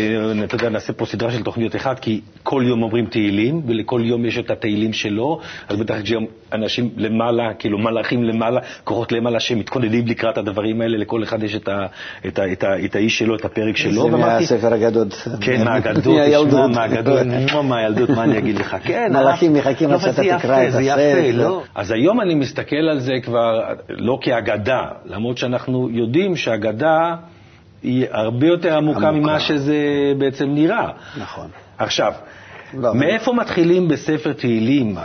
אתה 0.43 0.55
יודע, 0.55 0.69
נעשה 0.69 0.93
פה 0.93 1.05
סדרה 1.05 1.31
של 1.31 1.43
תוכניות 1.43 1.75
אחת, 1.75 1.99
כי 1.99 2.21
כל 2.43 2.63
יום 2.67 2.83
אומרים 2.83 3.05
תהילים, 3.05 3.61
ולכל 3.67 4.01
יום 4.03 4.25
יש 4.25 4.37
את 4.37 4.51
התהילים 4.51 4.93
שלו, 4.93 5.39
אז 5.67 5.79
בטח 5.79 5.95
יש 6.03 6.11
גם 6.11 6.25
אנשים 6.53 6.89
למעלה, 6.97 7.53
כאילו 7.53 7.77
מלאכים 7.77 8.23
למעלה, 8.23 8.59
כוחות 8.83 9.11
למעלה 9.11 9.39
שמתכוננים 9.39 10.07
לקראת 10.07 10.37
הדברים 10.37 10.81
האלה, 10.81 10.97
לכל 10.97 11.23
אחד 11.23 11.43
יש 11.43 11.55
את, 11.55 11.67
ה, 11.67 11.85
את, 12.27 12.39
ה, 12.39 12.51
את, 12.51 12.63
ה, 12.63 12.85
את 12.85 12.95
האיש 12.95 13.17
שלו, 13.17 13.35
את 13.35 13.45
הפרק 13.45 13.77
שלו. 13.77 14.11
זה 14.11 14.17
מהספר 14.17 14.73
הגדול. 14.73 15.07
כן, 15.41 15.63
מהגדול, 15.65 16.21
תשמע, 16.45 16.67
מהגדול, 16.67 17.19
מהילדות, 17.69 18.09
מה 18.09 18.23
אני 18.23 18.37
אגיד 18.37 18.57
לך, 18.57 18.75
כן. 18.83 19.11
מלאכים 19.13 19.53
מחכים 19.53 19.91
עד 19.91 19.99
שאתה 19.99 20.21
תקרא 20.37 20.63
את 20.63 20.67
הספר. 20.67 20.71
זה 20.71 20.81
יפה, 20.81 21.37
לא? 21.37 21.63
אז 21.75 21.91
היום 21.91 22.21
אני 22.21 22.35
מסתכל 22.35 22.89
על 22.91 22.99
זה 22.99 23.13
כבר, 23.23 23.61
לא 23.97 24.17
כאגדה, 24.21 24.87
למרות 25.05 25.37
שאנחנו 25.37 25.89
יודעים 25.89 26.35
שאגדה 26.35 27.15
היא 27.83 28.05
הרבה 28.11 28.47
יותר 28.47 28.77
עמוקה, 28.77 29.07
עמוקה. 29.07 29.11
ממה 29.11 29.39
שזה 29.39 29.75
בעצם 30.17 30.49
נראה. 30.49 30.89
נכון. 31.17 31.47
עכשיו, 31.77 32.13
לא, 32.73 32.95
מאיפה 32.95 33.31
לא. 33.31 33.37
מתחילים 33.37 33.87
בספר 33.87 34.33
תהילים? 34.33 34.97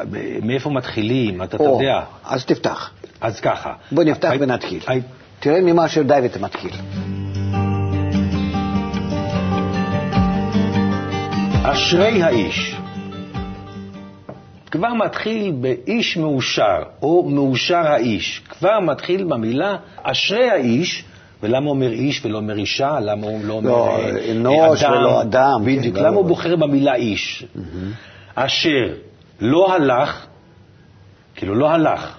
מאיפה 0.43 0.71
מתחילים? 0.71 1.43
אתה, 1.43 1.57
או, 1.57 1.65
יודע. 1.83 2.01
אז 2.25 2.45
תפתח. 2.45 2.91
אז 3.21 3.41
ככה. 3.41 3.73
בוא 3.93 4.05
נפתח 4.05 4.31
I, 4.33 4.37
ונתחיל. 4.41 4.81
I, 4.83 4.93
תראה 5.41 5.61
ממה 5.61 5.89
שדוד 5.89 6.25
מתחיל. 6.41 6.73
אשרי 11.63 12.23
האיש. 12.23 12.80
כבר 14.71 14.95
מתחיל 14.95 15.53
באיש 15.61 16.17
מאושר, 16.17 16.83
או 17.03 17.29
מאושר 17.29 17.87
האיש. 17.87 18.43
כבר 18.49 18.81
מתחיל 18.81 19.25
במילה 19.25 19.77
אשרי 20.03 20.51
האיש, 20.51 21.05
ולמה 21.43 21.67
הוא 21.67 21.71
אומר 21.71 21.91
איש 21.93 22.25
ולא 22.25 22.39
אומר 22.39 22.57
אישה? 22.57 23.01
למה 23.01 23.27
הוא 23.27 23.45
לא 23.45 23.55
אומר 23.55 23.71
לא, 23.71 23.99
אה, 23.99 24.33
אנוש 24.33 24.83
אדם? 24.83 24.93
ולא 24.93 25.23
אדם. 25.23 25.65
בדיוק. 25.65 25.97
כן, 25.97 26.03
למה 26.03 26.17
הוא 26.17 26.25
בוחר 26.25 26.57
במילה 26.57 26.95
איש? 26.95 27.45
אשר 28.35 28.95
לא 29.41 29.75
הלך, 29.75 30.27
כאילו 31.35 31.55
לא 31.55 31.71
הלך 31.71 32.19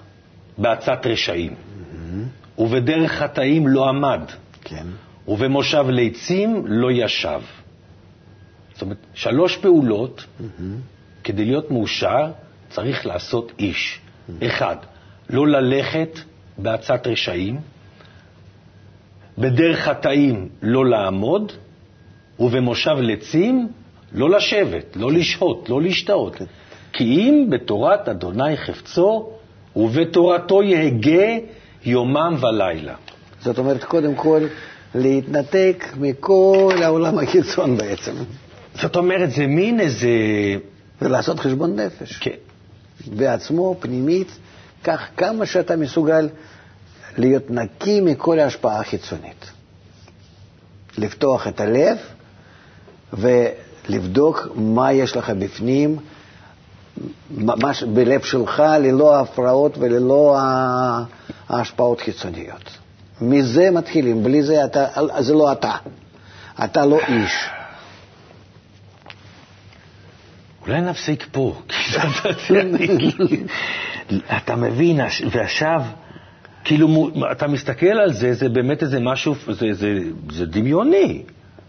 בעצת 0.58 1.06
רשעים, 1.06 1.54
ובדרך 2.58 3.12
חטאים 3.12 3.68
לא 3.68 3.88
עמד, 3.88 4.20
כן. 4.64 4.86
ובמושב 5.28 5.84
ליצים 5.88 6.62
לא 6.66 6.90
ישב. 6.92 7.40
זאת 8.72 8.82
אומרת, 8.82 8.96
שלוש 9.14 9.56
פעולות 9.56 10.24
כדי 11.24 11.44
להיות 11.44 11.70
מאושר 11.70 12.30
צריך 12.70 13.06
לעשות 13.06 13.52
איש. 13.58 14.00
אחד, 14.46 14.76
לא 15.30 15.48
ללכת 15.48 16.18
בעצת 16.58 17.06
רשעים, 17.06 17.60
בדרך 19.38 19.78
חטאים 19.78 20.48
לא 20.62 20.86
לעמוד, 20.86 21.52
ובמושב 22.40 22.96
לצים 22.98 23.68
לא 24.12 24.30
לשבת, 24.30 24.96
לא 24.96 25.12
לשהות, 25.12 25.68
לא 25.68 25.82
להשתאות. 25.82 26.36
כי 26.92 27.04
אם 27.04 27.46
בתורת 27.50 28.08
אדוני 28.08 28.56
חפצו, 28.56 29.28
ובתורתו 29.76 30.62
יהגה 30.62 31.26
יומם 31.84 32.36
ולילה. 32.40 32.94
זאת 33.40 33.58
אומרת, 33.58 33.84
קודם 33.84 34.14
כל, 34.14 34.40
להתנתק 34.94 35.84
מכל 36.00 36.74
העולם 36.82 37.18
הקיצון 37.18 37.76
בעצם. 37.76 38.12
זאת 38.74 38.96
אומרת, 38.96 39.30
זה 39.30 39.46
מין 39.46 39.80
איזה... 39.80 40.08
ולעשות 41.04 41.40
חשבון 41.40 41.76
נפש. 41.80 42.16
כן. 42.16 42.30
בעצמו, 43.06 43.76
פנימית, 43.80 44.28
כך 44.84 45.00
כמה 45.16 45.46
שאתה 45.46 45.76
מסוגל 45.76 46.28
להיות 47.18 47.50
נקי 47.50 48.00
מכל 48.00 48.38
ההשפעה 48.38 48.80
החיצונית. 48.80 49.50
לפתוח 50.98 51.46
את 51.48 51.60
הלב 51.60 51.98
ולבדוק 53.12 54.48
מה 54.54 54.92
יש 54.92 55.16
לך 55.16 55.30
בפנים, 55.30 55.96
ממש 57.30 57.82
בלב 57.82 58.22
שלך, 58.22 58.62
ללא 58.80 59.20
הפרעות 59.20 59.78
וללא 59.78 60.38
ההשפעות 61.48 62.00
חיצוניות. 62.00 62.70
מזה 63.20 63.70
מתחילים, 63.70 64.22
בלי 64.24 64.42
זה 64.42 64.64
אתה, 64.64 64.86
זה 65.20 65.34
לא 65.34 65.52
אתה. 65.52 65.72
אתה 66.64 66.86
לא 66.86 66.98
איש. 67.08 67.32
אולי 70.66 70.80
נפסיק 70.80 71.26
פה. 71.32 71.54
אתה 74.36 74.56
מבין, 74.56 75.00
ועכשיו, 75.30 75.82
כאילו, 76.64 77.10
אתה 77.32 77.46
מסתכל 77.46 77.86
על 77.86 78.12
זה, 78.12 78.34
זה 78.34 78.48
באמת 78.48 78.82
איזה 78.82 79.00
משהו, 79.00 79.34
זה, 79.48 79.66
זה, 79.72 79.98
זה 80.30 80.46
דמיוני. 80.46 81.22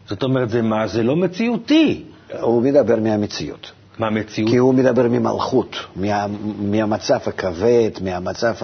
זאת 0.08 0.24
אומרת, 0.24 0.50
זה 0.50 0.62
מה, 0.62 0.88
זה 0.88 1.04
לא 1.04 1.16
מציאותי. 1.16 2.04
הוא 2.42 2.64
מדבר 2.64 2.96
מהמציאות. 2.96 3.72
מהמציאות? 4.00 4.52
כי 4.52 4.58
הוא 4.58 4.74
מדבר 4.74 5.08
ממלכות, 5.08 5.76
מה, 5.96 6.26
מהמצב 6.60 7.20
הכבד, 7.26 7.90
מהמצב 8.02 8.56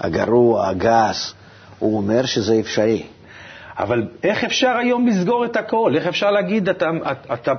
הגרוע, 0.00 0.68
הגס. 0.68 1.34
הוא 1.78 1.96
אומר 1.96 2.26
שזה 2.26 2.60
אפשרי. 2.60 3.02
אבל 3.78 4.08
איך 4.22 4.44
אפשר 4.44 4.68
היום 4.68 5.06
לסגור 5.06 5.44
את 5.44 5.56
הכל? 5.56 5.92
איך 5.96 6.06
אפשר 6.06 6.30
להגיד, 6.30 6.68
אתה, 6.68 6.90
אתה, 7.32 7.34
אתה, 7.34 7.52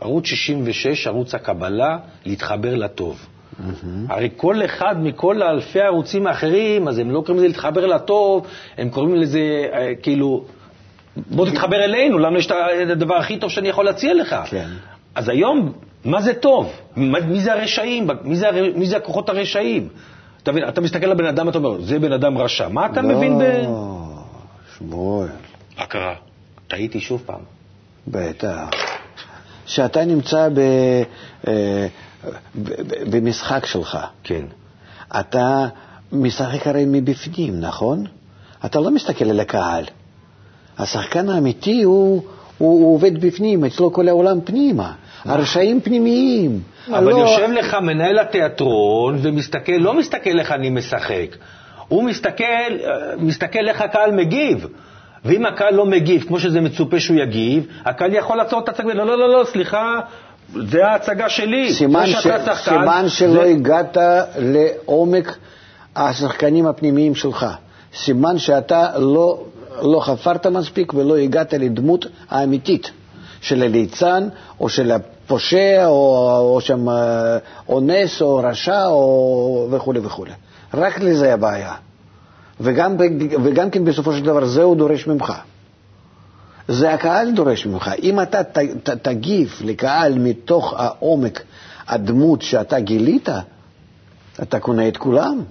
ערוץ 0.00 0.26
66, 0.26 1.06
ערוץ 1.06 1.34
הקבלה, 1.34 1.98
להתחבר 2.26 2.74
לטוב. 2.74 3.26
הרי 4.08 4.28
כל 4.36 4.64
אחד 4.64 5.02
מכל 5.02 5.42
אלפי 5.42 5.80
הערוצים 5.80 6.26
האחרים, 6.26 6.88
אז 6.88 6.98
הם 6.98 7.10
לא 7.10 7.20
קוראים 7.20 7.36
לזה 7.36 7.46
להתחבר 7.48 7.86
לטוב, 7.86 8.46
הם 8.78 8.90
קוראים 8.90 9.14
לזה 9.14 9.40
אה, 9.72 9.92
כאילו, 10.02 10.44
בוא 11.16 11.46
תתחבר 11.46 11.84
אלינו, 11.84 12.18
לנו 12.18 12.38
יש 12.38 12.46
את 12.46 12.52
הדבר 12.90 13.14
הכי 13.14 13.36
טוב 13.38 13.50
שאני 13.50 13.68
יכול 13.68 13.84
להציע 13.84 14.14
לך. 14.14 14.36
כן. 14.50 14.68
אז 15.14 15.28
היום, 15.28 15.72
מה 16.04 16.22
זה 16.22 16.34
טוב? 16.34 16.72
מה- 16.96 17.20
מי 17.20 17.40
זה 17.40 17.52
הרשעים? 17.52 18.08
מי 18.24 18.36
זה, 18.36 18.48
הר- 18.48 18.72
מי 18.76 18.86
זה 18.86 18.96
הכוחות 18.96 19.28
הרשעים? 19.28 19.88
אתה 20.42 20.52
מבין, 20.52 20.68
אתה 20.68 20.80
מסתכל 20.80 21.06
על 21.06 21.14
בן 21.14 21.26
אדם, 21.26 21.48
אתה 21.48 21.58
אומר, 21.58 21.80
זה 21.80 21.98
בן 21.98 22.12
אדם 22.12 22.38
רשע. 22.38 22.68
מה 22.68 22.86
אתה 22.86 23.02
מבין 23.02 23.38
ב... 23.38 23.42
לא, 23.42 23.98
שמואל, 24.78 25.28
מה 25.78 25.86
קרה? 25.86 26.14
טעיתי 26.68 27.00
שוב 27.00 27.22
פעם. 27.26 27.40
בטח. 28.08 28.68
שאתה 29.68 30.04
נמצא 30.04 30.48
ב, 30.54 30.58
אה, 31.48 31.86
ב- 32.62 33.16
במשחק 33.16 33.66
שלך, 33.66 33.98
כן. 34.24 34.44
אתה 35.20 35.66
משחק 36.12 36.66
הרי 36.66 36.84
מבפנים, 36.86 37.60
נכון? 37.60 38.04
אתה 38.64 38.80
לא 38.80 38.90
מסתכל 38.90 39.24
על 39.30 39.40
הקהל. 39.40 39.84
השחקן 40.78 41.28
האמיתי 41.28 41.82
הוא, 41.82 42.22
הוא, 42.58 42.84
הוא 42.84 42.94
עובד 42.94 43.20
בפנים, 43.26 43.64
אצלו 43.64 43.92
כל 43.92 44.08
העולם 44.08 44.40
פנימה. 44.40 44.92
הרשעים 45.24 45.80
פנימיים. 45.80 46.60
אבל 46.88 47.04
לא- 47.04 47.16
יושב 47.16 47.48
לך 47.50 47.74
מנהל 47.74 48.18
התיאטרון 48.18 49.18
ומסתכל, 49.22 49.72
לא 49.72 49.94
מסתכל 49.98 50.38
איך 50.38 50.52
אני 50.52 50.70
משחק, 50.70 51.36
הוא 51.88 52.02
מסתכל, 52.04 52.44
אה, 52.44 52.90
מסתכל 53.18 53.68
איך 53.68 53.80
הקהל 53.80 54.12
מגיב. 54.12 54.66
ואם 55.24 55.46
הקהל 55.46 55.74
לא 55.74 55.86
מגיב 55.86 56.24
כמו 56.28 56.40
שזה 56.40 56.60
מצופה 56.60 57.00
שהוא 57.00 57.16
יגיב, 57.16 57.66
הקהל 57.84 58.14
יכול 58.14 58.36
לעצור 58.36 58.60
את 58.60 58.68
הצגה, 58.68 58.94
לא, 58.94 59.06
לא, 59.06 59.18
לא, 59.18 59.28
לא, 59.40 59.44
סליחה, 59.44 60.00
זה 60.70 60.86
ההצגה 60.86 61.28
שלי. 61.28 61.72
סימן, 61.74 62.06
ש... 62.06 62.10
שחקן, 62.10 62.54
סימן 62.54 63.04
שלא 63.08 63.32
זה- 63.32 63.42
הגעת 63.42 63.96
לעומק 64.38 65.38
השחקנים 65.96 66.66
הפנימיים 66.66 67.14
שלך. 67.14 67.46
סימן 67.96 68.38
שאתה 68.38 68.98
לא, 68.98 69.42
לא 69.82 70.00
חפרת 70.00 70.46
מספיק 70.46 70.94
ולא 70.94 71.16
הגעת 71.16 71.54
לדמות 71.54 72.06
האמיתית 72.30 72.90
של 73.40 73.62
הליצן 73.62 74.28
או 74.60 74.68
של 74.68 74.92
הפושע 74.92 75.86
או, 75.86 76.30
או 76.54 76.60
שם 76.60 76.88
אה, 76.88 77.38
אונס 77.68 78.22
או 78.22 78.36
רשע 78.36 78.86
או 78.86 79.68
וכולי 79.70 80.00
וכולי. 80.02 80.30
רק 80.74 81.00
לזה 81.00 81.34
הבעיה. 81.34 81.72
וגם, 82.60 82.96
וגם 83.44 83.70
כן 83.70 83.84
בסופו 83.84 84.12
של 84.12 84.24
דבר 84.24 84.44
זה 84.46 84.62
הוא 84.62 84.76
דורש 84.76 85.06
ממך. 85.06 85.32
זה 86.68 86.94
הקהל 86.94 87.30
דורש 87.30 87.66
ממך. 87.66 87.90
אם 88.02 88.20
אתה 88.20 88.44
ת, 88.44 88.58
ת, 88.58 88.90
תגיב 88.90 89.60
לקהל 89.64 90.18
מתוך 90.18 90.74
העומק 90.76 91.42
הדמות 91.88 92.42
שאתה 92.42 92.80
גילית, 92.80 93.28
אתה 94.42 94.60
קונה 94.60 94.88
את 94.88 94.96
כולם. 94.96 95.42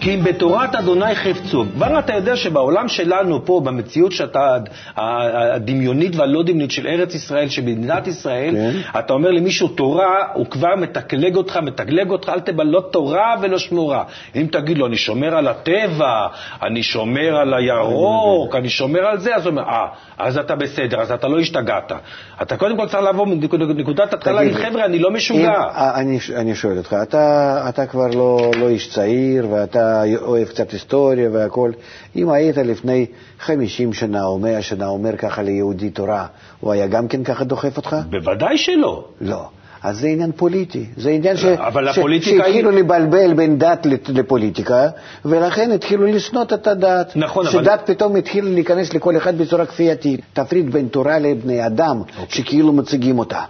כי 0.00 0.14
אם 0.14 0.24
בתורת 0.24 0.74
אדוני 0.74 1.14
חפצו. 1.14 1.64
כבר 1.74 1.98
אתה 1.98 2.14
יודע 2.14 2.36
שבעולם 2.36 2.88
שלנו 2.88 3.44
פה, 3.44 3.60
במציאות 3.64 4.12
שאתה, 4.12 4.56
הדמיונית 4.96 6.16
והלא 6.16 6.42
דמיונית 6.42 6.70
של 6.70 6.86
ארץ 6.86 7.14
ישראל, 7.14 7.48
של 7.48 7.62
מדינת 7.62 8.06
ישראל, 8.06 8.54
כן. 8.54 8.98
אתה 8.98 9.12
אומר 9.12 9.30
למישהו 9.30 9.68
תורה, 9.68 10.16
הוא 10.34 10.46
כבר 10.46 10.76
מתקלג 10.76 11.36
אותך, 11.36 11.56
מתגלג 11.56 12.10
אותך, 12.10 12.28
אל 12.28 12.40
תבא 12.40 12.64
לא 12.64 12.82
תורה 12.90 13.34
ולא 13.40 13.58
שמורה. 13.58 14.04
אם 14.36 14.46
תגיד 14.52 14.78
לו, 14.78 14.86
אני 14.86 14.96
שומר 14.96 15.36
על 15.36 15.48
הטבע, 15.48 16.26
אני 16.62 16.82
שומר 16.82 17.36
על 17.36 17.54
הירוק, 17.54 18.54
אני 18.54 18.68
שומר 18.68 19.00
על 19.00 19.18
זה, 19.18 19.36
אז 19.36 19.46
הוא 19.46 19.50
אומר, 19.50 19.62
אה, 19.62 19.86
אז 20.18 20.38
אתה 20.38 20.56
בסדר, 20.56 21.00
אז 21.00 21.12
אתה 21.12 21.28
לא 21.28 21.38
השתגעת. 21.38 21.92
אתה 22.42 22.56
קודם 22.56 22.76
כל 22.76 22.86
צריך 22.86 23.02
לבוא 23.02 23.26
מנקודת 23.26 24.12
התחלה, 24.12 24.32
להגיד, 24.32 24.54
חבר'ה, 24.54 24.84
אני 24.84 24.98
לא 24.98 25.10
משוגע. 25.10 25.40
אם, 25.40 25.54
אה, 25.54 26.00
אני, 26.00 26.18
אני 26.36 26.54
שואל 26.54 26.78
אותך, 26.78 26.96
אתה, 27.02 27.64
אתה 27.68 27.86
כבר 27.86 28.06
לא, 28.06 28.50
לא 28.60 28.68
איש 28.68 28.88
צעיר 28.88 29.48
ואתה 29.50 29.87
אוהב 30.22 30.48
קצת 30.48 30.70
היסטוריה 30.70 31.30
והכול. 31.32 31.72
אם 32.16 32.30
היית 32.30 32.56
לפני 32.56 33.06
50 33.40 33.92
שנה 33.92 34.24
או 34.24 34.38
100 34.38 34.62
שנה 34.62 34.86
אומר 34.86 35.16
ככה 35.16 35.42
ליהודי 35.42 35.90
תורה, 35.90 36.26
הוא 36.60 36.72
היה 36.72 36.86
גם 36.86 37.08
כן 37.08 37.24
ככה 37.24 37.44
דוחף 37.44 37.76
אותך? 37.76 37.96
בוודאי 38.10 38.58
שלא. 38.58 39.04
לא. 39.20 39.48
אז 39.82 39.98
זה 39.98 40.08
עניין 40.08 40.32
פוליטי. 40.36 40.86
זה 40.96 41.10
עניין 41.10 41.36
ש... 41.36 41.44
אבל 41.44 41.92
ש... 41.92 41.98
הפוליטיקה 41.98 42.44
שהתחילו 42.44 42.70
היא- 42.70 42.78
לבלבל 42.78 43.34
בין 43.34 43.58
דת 43.58 43.86
לפוליטיקה, 44.08 44.88
ולכן 45.24 45.72
התחילו 45.72 46.06
לשנוא 46.06 46.42
את 46.42 46.66
הדת. 46.66 47.12
נכון, 47.16 47.46
אבל- 47.46 47.64
שדת 47.64 47.80
פתאום 47.90 48.16
התחילה 48.16 48.50
להיכנס 48.50 48.94
לכל 48.94 49.16
אחד 49.16 49.38
בצורה 49.38 49.66
כפייתית. 49.66 50.20
תפריד 50.32 50.72
בין 50.72 50.88
תורה 50.88 51.18
לבני 51.18 51.66
אדם, 51.66 52.00
אוקיי. 52.00 52.24
שכאילו 52.28 52.72
מציגים 52.72 53.18
אותה. 53.18 53.40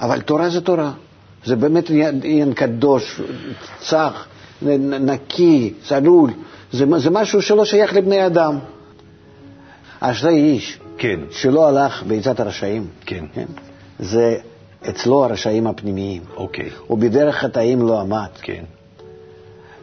אבל 0.00 0.20
תורה 0.20 0.48
זה 0.48 0.60
תורה. 0.60 0.90
זה 1.44 1.56
באמת 1.56 1.90
עניין 2.22 2.52
קדוש, 2.54 3.20
צח, 3.80 4.26
נקי, 5.00 5.72
צלול. 5.88 6.30
זה, 6.72 6.84
זה 6.98 7.10
משהו 7.10 7.42
שלא 7.42 7.64
שייך 7.64 7.94
לבני 7.94 8.26
אדם. 8.26 8.58
אשרי 10.00 10.34
איש 10.34 10.78
כן. 10.98 11.20
שלא 11.30 11.68
הלך 11.68 12.02
בעצת 12.06 12.40
הרשעים. 12.40 12.86
כן. 13.06 13.24
זה 13.98 14.36
אצלו 14.88 15.24
הרשעים 15.24 15.66
הפנימיים. 15.66 16.22
אוקיי. 16.36 16.68
ובדרך 16.90 17.36
חטאים 17.36 17.82
לא 17.82 18.00
עמד, 18.00 18.28
כן. 18.42 18.64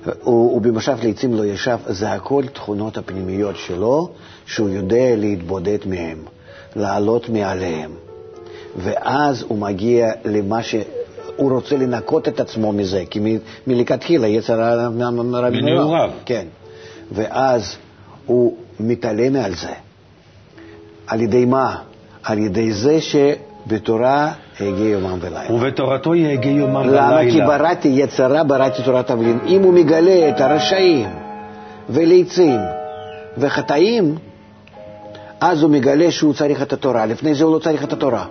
ו- 0.06 0.30
ובמשף 0.30 1.04
לעצים 1.04 1.34
לא 1.34 1.46
ישב, 1.46 1.78
זה 1.88 2.12
הכל 2.12 2.44
תכונות 2.54 2.98
הפנימיות 2.98 3.56
שלו, 3.58 4.10
שהוא 4.46 4.70
יודע 4.70 5.16
להתבודד 5.16 5.78
מהם, 5.86 6.18
לעלות 6.76 7.30
מעליהם. 7.30 7.92
ואז 8.78 9.46
הוא 9.48 9.58
מגיע 9.58 10.12
למה 10.26 10.64
ש... 10.64 10.76
הוא 11.42 11.52
רוצה 11.52 11.78
לנקות 11.78 12.28
את 12.28 12.40
עצמו 12.40 12.72
מזה, 12.72 13.04
כי 13.10 13.20
מ- 13.20 13.38
מלכתחילה 13.68 14.28
יצר 14.28 14.62
הרע 14.62 14.90
מנעוריו. 14.90 16.10
כן. 16.26 16.46
ואז 17.12 17.76
הוא 18.26 18.56
מתעלם 18.80 19.36
על 19.36 19.54
זה. 19.56 19.74
על 21.08 21.22
ידי 21.22 21.46
מה? 21.46 21.76
על 22.24 22.40
ידי 22.40 22.72
זה 22.72 22.98
שבתורה 23.02 24.32
הגיע 24.60 24.90
יומם 24.90 25.18
ולילה. 25.22 25.54
ובתורתו 25.54 26.16
יהגה 26.16 26.50
יומם 26.50 26.90
למה? 26.90 27.20
כי 27.22 27.28
ולילה. 27.30 27.48
בראתי 27.48 27.88
יצרה, 27.88 28.44
בראתי 28.44 28.84
תורת 28.84 29.08
תבלין. 29.08 29.40
אם 29.48 29.62
הוא 29.64 29.74
מגלה 29.74 30.30
את 30.30 30.42
הרשעים 30.42 31.10
וליצים 31.90 32.60
וחטאים, 33.38 34.16
אז 35.42 35.64
הוא 35.64 35.72
מגלה 35.72 36.12
שהוא 36.12 36.34
צריך 36.34 36.62
את 36.62 36.74
התורה. 36.74 37.06
לפני 37.06 37.36
זה 37.36 37.44
הוא 37.44 37.54
לא 37.54 37.60
צריך 37.60 37.84
את 37.84 37.94
התורה. 37.94 38.26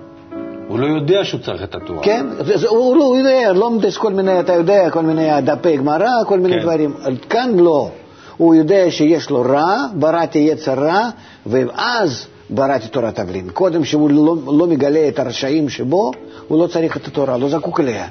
הוא 0.70 0.78
לא 0.78 0.87
יודע 0.87 1.24
שהוא 1.24 1.40
צריך 1.40 1.62
את 1.62 1.74
התורה. 1.74 2.02
כן, 2.02 2.26
הוא 2.68 2.96
הוא 2.96 3.16
יודע, 3.16 3.52
לומדס 3.52 3.96
כל 3.96 4.12
מיני, 4.12 4.40
אתה 4.40 4.52
יודע, 4.52 4.90
כל 4.90 5.02
מיני 5.02 5.28
דפי 5.44 5.76
גמרא, 5.76 6.24
כל 6.26 6.40
מיני 6.40 6.54
כן. 6.54 6.62
דברים. 6.62 6.94
כאן 7.28 7.56
לא. 7.59 7.90
הוא 8.37 8.54
יודע 8.54 8.90
שיש 8.90 9.30
לו 9.30 9.42
רע, 9.42 9.87
בראתי 9.94 10.38
יצר 10.38 10.74
רע, 10.74 11.09
ואז 11.46 12.26
בראתי 12.50 12.88
תורת 12.88 13.14
תבלין. 13.14 13.50
קודם 13.50 13.85
שהוא 13.85 14.11
לא, 14.11 14.37
לא 14.59 14.66
מגלה 14.66 15.09
את 15.09 15.18
הרשעים 15.18 15.68
שבו, 15.68 16.12
הוא 16.48 16.62
לא 16.62 16.66
צריך 16.66 16.96
את 16.96 17.06
התורה, 17.06 17.37
לא 17.37 17.48
זקוק 17.48 17.80
אליה. 17.80 18.06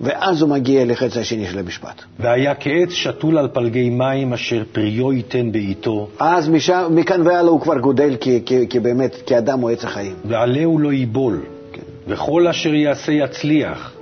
ואז 0.00 0.42
הוא 0.42 0.50
מגיע 0.50 0.84
לחץ 0.84 1.16
השני 1.16 1.46
של 1.46 1.58
המשפט. 1.58 2.02
והיה 2.18 2.54
כעץ 2.54 2.90
שתול 2.90 3.38
על 3.38 3.48
פלגי 3.48 3.90
מים 3.90 4.32
אשר 4.32 4.62
פריו 4.72 5.12
ייתן 5.12 5.52
בעיתו, 5.52 6.08
אז 6.20 6.48
משם, 6.48 6.88
מכאן 6.90 7.26
והלאה 7.26 7.50
הוא 7.50 7.60
כבר 7.60 7.78
גודל 7.78 8.16
כי, 8.20 8.42
כי, 8.46 8.68
כי 8.68 8.80
באמת, 8.80 9.16
כאדם 9.26 9.60
הוא 9.60 9.70
עץ 9.70 9.84
החיים. 9.84 10.14
ועלהו 10.24 10.78
לא 10.78 10.92
ייבול. 10.92 11.40
וכל 12.06 12.48
אשר 12.48 12.74
יעשה 12.74 13.12
יצליח. 13.12 13.92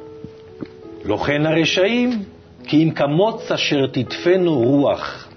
לא 1.05 1.17
כן 1.17 1.47
הרשעים, 1.47 2.11
כי 2.65 2.83
אם 2.83 2.91
כמוץ 2.91 3.51
אשר 3.53 3.87
תדפנו 3.87 4.59
רוח. 4.59 5.29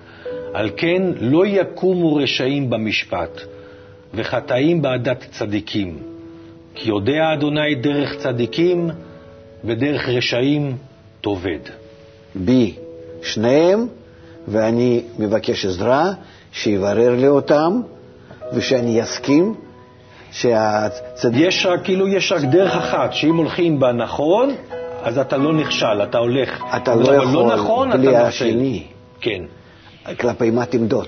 על 0.54 0.69
כן 0.78 1.02
לא 1.19 1.45
יקומו 1.45 2.15
רשעים 2.15 2.69
במשפט, 2.69 3.41
וחטאים 4.13 4.82
בעדת 4.82 5.26
צדיקים. 5.32 5.97
כי 6.76 6.89
יודע 6.89 7.34
אדוני 7.34 7.76
דרך 7.76 8.17
צדיקים, 8.17 8.89
ודרך 9.65 10.10
רשעים 10.10 10.78
תאבד. 11.21 11.60
בי, 12.36 12.74
שניהם, 13.24 13.88
ואני 14.47 15.02
מבקש 15.19 15.65
עזרה, 15.65 16.12
שיברר 16.52 17.15
לי 17.15 17.28
אותם, 17.28 17.82
ושאני 18.54 19.04
אסכים 19.04 19.56
שהצדיק... 20.31 21.41
יש 21.47 21.65
רק, 21.65 21.83
כאילו 21.83 22.07
יש 22.07 22.31
רק 22.31 22.41
דרך 22.41 22.75
אחת, 22.75 23.13
שאם 23.13 23.35
הולכים 23.37 23.79
בה 23.79 23.91
נכון, 23.91 24.55
אז 25.03 25.17
אתה 25.17 25.37
לא 25.37 25.53
נכשל, 25.53 26.01
אתה 26.03 26.17
הולך. 26.17 26.63
אתה 26.75 26.95
לא 26.95 27.01
אבל 27.03 27.15
יכול 27.15 27.33
לא 27.33 27.55
נכון, 27.55 27.91
בלי 27.91 28.09
אתה. 28.17 28.27
השני. 28.27 28.83
כן. 29.21 29.41
כלפי 30.19 30.49
מה 30.49 30.65
תמדוד? 30.65 31.07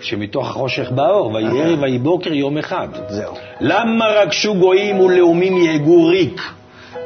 שמתוך 0.00 0.50
החושך 0.50 0.90
באור, 0.90 1.34
ויהי 1.34 1.62
ערב 1.62 1.82
ויהי 1.82 1.98
בוקר 1.98 2.32
יום 2.32 2.58
אחד. 2.58 2.88
זהו. 3.08 3.34
למה 3.60 4.06
רגשו 4.06 4.54
גויים 4.54 5.00
ולאומים 5.00 5.56
יהגו 5.56 6.06
ריק? 6.06 6.40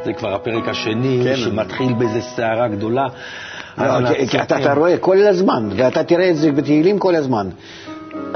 זה 0.05 0.13
כבר 0.13 0.35
הפרק 0.35 0.69
השני, 0.69 1.21
כן. 1.25 1.37
שמתחיל 1.37 1.93
באיזה 1.93 2.21
סערה 2.21 2.69
גדולה. 2.69 3.07
לא, 3.79 3.85
אתה, 4.45 4.57
אתה 4.57 4.75
רואה 4.75 4.99
כל 4.99 5.19
הזמן, 5.19 5.69
ואתה 5.77 6.05
תראה 6.05 6.31
את 6.31 6.37
זה 6.37 6.53
בתהילים 6.53 6.99
כל 6.99 7.15
הזמן. 7.15 7.49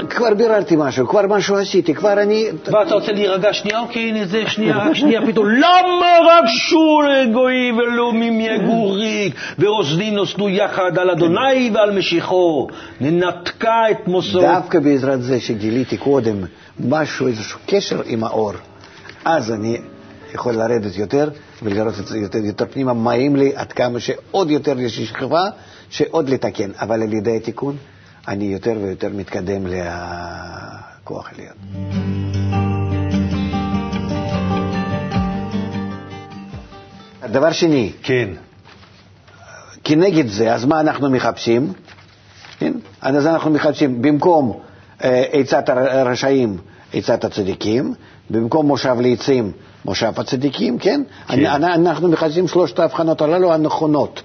כבר 0.09 0.33
ביררתי 0.33 0.75
משהו, 0.77 1.07
כבר 1.07 1.27
משהו 1.27 1.57
עשיתי, 1.57 1.93
כבר 1.93 2.13
אני... 2.13 2.47
ואתה 2.65 2.95
רוצה 2.95 3.11
להירגע 3.11 3.53
שנייה, 3.53 3.79
אוקיי, 3.79 4.09
הנה 4.09 4.25
זה, 4.25 4.43
שנייה, 4.55 4.95
שנייה, 4.95 5.21
פתאום, 5.27 5.47
למה 5.49 6.17
רק 6.27 6.45
שור 6.47 7.03
גוי 7.33 7.71
ולאומים 7.71 8.39
יגוריק, 8.39 9.35
וראש 9.59 9.93
דין 9.93 10.15
נוסדו 10.15 10.49
יחד 10.49 10.97
על 10.97 11.09
אדוני 11.09 11.71
ועל 11.73 11.97
משיחו, 11.97 12.67
ננתקה 13.01 13.81
את 13.91 14.07
מוסרו. 14.07 14.41
דווקא 14.41 14.79
בעזרת 14.79 15.21
זה 15.21 15.39
שגיליתי 15.39 15.97
קודם 15.97 16.35
משהו, 16.79 17.27
איזשהו 17.27 17.59
קשר 17.67 18.01
עם 18.05 18.23
האור, 18.23 18.53
אז 19.25 19.51
אני 19.51 19.77
יכול 20.33 20.53
לרדת 20.53 20.97
יותר 20.97 21.29
ולראות 21.63 21.99
את 21.99 22.07
זה 22.07 22.17
יותר, 22.17 22.37
יותר 22.37 22.65
פנימה, 22.71 22.93
מראים 22.93 23.35
לי 23.35 23.51
עד 23.55 23.73
כמה 23.73 23.99
שעוד 23.99 24.51
יותר 24.51 24.79
יש 24.79 24.99
שכבה 24.99 25.43
שעוד 25.89 26.29
לתקן, 26.29 26.71
אבל 26.79 27.01
על 27.01 27.13
ידי 27.13 27.35
התיקון 27.35 27.75
אני 28.27 28.45
יותר 28.45 28.73
ויותר 28.81 29.09
מתקדם 29.13 29.67
לכוח 29.67 31.29
עליון. 31.33 31.55
דבר 37.31 37.51
שני, 37.51 37.91
כן. 38.03 38.29
כנגד 39.83 40.27
זה, 40.27 40.53
אז 40.53 40.65
מה 40.65 40.79
אנחנו 40.79 41.09
מחפשים? 41.09 41.73
כן? 42.59 42.73
אז 43.01 43.27
אנחנו 43.27 43.51
מחפשים, 43.51 44.01
במקום 44.01 44.59
אה, 45.03 45.23
עצת 45.31 45.69
הרשעים, 45.69 46.57
עצת 46.93 47.23
הצדיקים, 47.23 47.93
במקום 48.29 48.67
מושב 48.67 48.95
לעצים, 48.99 49.51
מושב 49.85 50.11
הצדיקים, 50.17 50.79
כן? 50.79 51.01
כן. 51.27 51.45
אנחנו 51.45 52.09
מחפשים 52.09 52.47
שלושת 52.47 52.79
ההבחנות 52.79 53.21
הללו 53.21 53.53
הנכונות, 53.53 54.21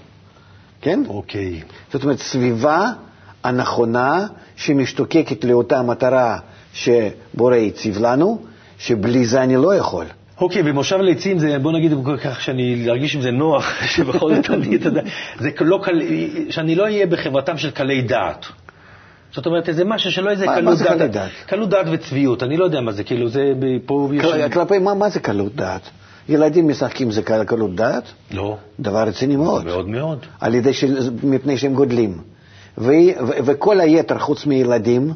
כן? 0.81 1.03
אוקיי. 1.09 1.63
זאת 1.93 2.03
אומרת, 2.03 2.19
סביבה 2.19 2.93
הנכונה 3.45 4.27
שמשתוקקת 4.57 5.45
לאותה 5.45 5.83
מטרה 5.83 6.39
שבורא 6.73 7.57
הציב 7.57 7.99
לנו, 8.01 8.39
שבלי 8.79 9.27
זה 9.27 9.43
אני 9.43 9.57
לא 9.57 9.75
יכול. 9.75 10.05
אוקיי, 10.41 10.63
במושב 10.63 10.97
לעצים 10.97 11.39
זה, 11.39 11.59
בוא 11.59 11.73
נגיד 11.73 11.93
כך, 12.23 12.43
שאני 12.43 12.91
ארגיש 12.91 13.15
עם 13.15 13.21
זה 13.21 13.31
נוח, 13.31 13.73
שבכל 13.97 14.35
זאת 14.35 14.51
אני, 14.51 14.77
אתה 14.77 14.89
יודע, 14.89 15.03
זה 15.39 15.51
לא 15.61 15.81
קל, 15.83 16.01
שאני 16.51 16.75
לא 16.75 16.83
אהיה 16.85 17.07
בחברתם 17.07 17.59
של 17.59 17.71
קלי 17.71 18.03
דעת. 18.03 18.47
זאת 19.33 19.47
אומרת, 19.47 19.69
איזה 19.69 19.85
משהו 19.85 20.13
שלא 20.13 20.31
איזה 20.31 20.47
מה- 20.47 20.53
מה 20.55 20.61
קלות 20.61 20.79
זה 20.79 21.07
דעת? 21.09 21.31
קלות 21.47 21.69
דעת 21.69 21.87
וצביעות, 21.93 22.43
אני 22.43 22.57
לא 22.57 22.65
יודע 22.65 22.81
מה 22.81 22.93
זה, 22.93 23.05
כאילו 23.05 23.29
זה 23.29 23.53
פה 23.87 24.11
כלפי 24.53 24.79
מה, 24.79 24.95
מה 24.95 25.09
זה 25.11 25.21
קלות 25.21 25.55
דעת? 25.57 25.81
ילדים 26.29 26.69
משחקים 26.69 27.11
זה 27.11 27.23
קל- 27.23 27.45
קלות 27.45 27.75
דעת? 27.75 28.05
לא, 28.31 28.57
דבר 28.81 29.03
רציני 29.03 29.37
מאוד. 29.37 29.65
מאוד 29.65 29.89
מאוד. 29.89 30.19
על 30.41 30.55
ידי 30.55 30.73
ש... 30.73 30.85
מפני 31.23 31.59
שהם 31.59 31.75
גודלים. 31.75 32.19
וכל 33.45 33.81
היתר, 33.81 34.19
חוץ 34.19 34.47
מילדים, 34.47 35.15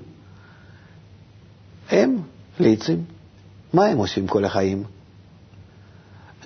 הם 1.90 2.16
ליצים. 2.60 3.04
מה 3.72 3.86
הם 3.86 3.98
עושים 3.98 4.26
כל 4.26 4.44
החיים? 4.44 4.84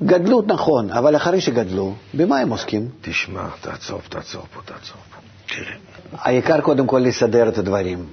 גדלות 0.02 0.46
נכון, 0.46 0.90
אבל 0.90 1.16
אחרי 1.16 1.40
שגדלו, 1.40 1.94
במה 2.14 2.38
הם 2.38 2.50
עוסקים? 2.50 2.88
תשמע, 3.00 3.48
תעצור, 3.60 4.00
תעצור 4.08 4.42
פה, 4.54 4.60
תעצור 4.64 4.96
פה. 5.14 5.20
תראה. 5.54 5.76
העיקר 6.12 6.60
קודם 6.60 6.86
כל 6.86 6.98
לסדר 6.98 7.48
את 7.48 7.58
הדברים. 7.58 8.06